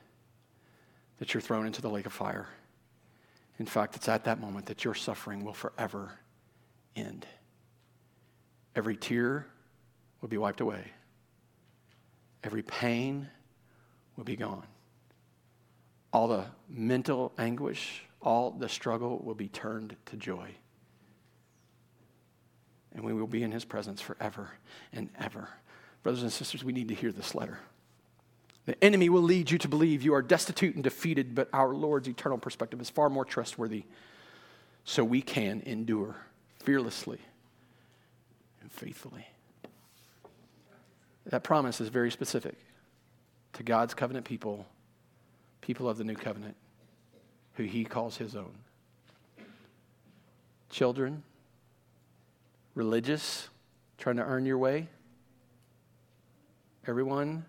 [1.18, 2.46] that you're thrown into the lake of fire.
[3.58, 6.18] In fact, it's at that moment that your suffering will forever
[6.94, 7.26] end.
[8.76, 9.46] Every tear
[10.20, 10.84] will be wiped away,
[12.44, 13.28] every pain
[14.16, 14.66] will be gone.
[16.12, 20.50] All the mental anguish, all the struggle will be turned to joy.
[22.94, 24.50] And we will be in his presence forever
[24.92, 25.48] and ever.
[26.02, 27.58] Brothers and sisters, we need to hear this letter.
[28.68, 32.06] The enemy will lead you to believe you are destitute and defeated, but our Lord's
[32.06, 33.84] eternal perspective is far more trustworthy.
[34.84, 36.16] So we can endure
[36.58, 37.18] fearlessly
[38.60, 39.26] and faithfully.
[41.24, 42.56] That promise is very specific
[43.54, 44.66] to God's covenant people,
[45.62, 46.54] people of the new covenant,
[47.54, 48.52] who he calls his own.
[50.68, 51.22] Children,
[52.74, 53.48] religious,
[53.96, 54.88] trying to earn your way,
[56.86, 57.46] everyone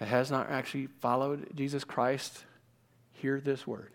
[0.00, 2.44] that has not actually followed Jesus Christ,
[3.12, 3.92] hear this word.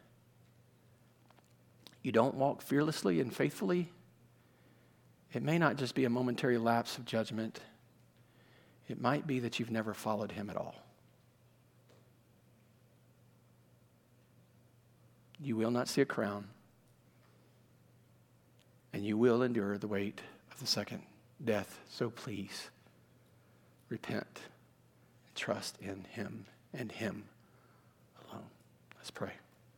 [2.03, 3.91] You don't walk fearlessly and faithfully,
[5.33, 7.59] it may not just be a momentary lapse of judgment,
[8.87, 10.75] It might be that you've never followed him at all.
[15.39, 16.47] You will not see a crown,
[18.93, 21.01] and you will endure the weight of the second
[21.43, 21.79] death.
[21.89, 22.69] So please,
[23.89, 24.39] repent
[25.35, 27.25] trust in him and him
[28.29, 28.47] alone.
[28.97, 29.33] Let's pray.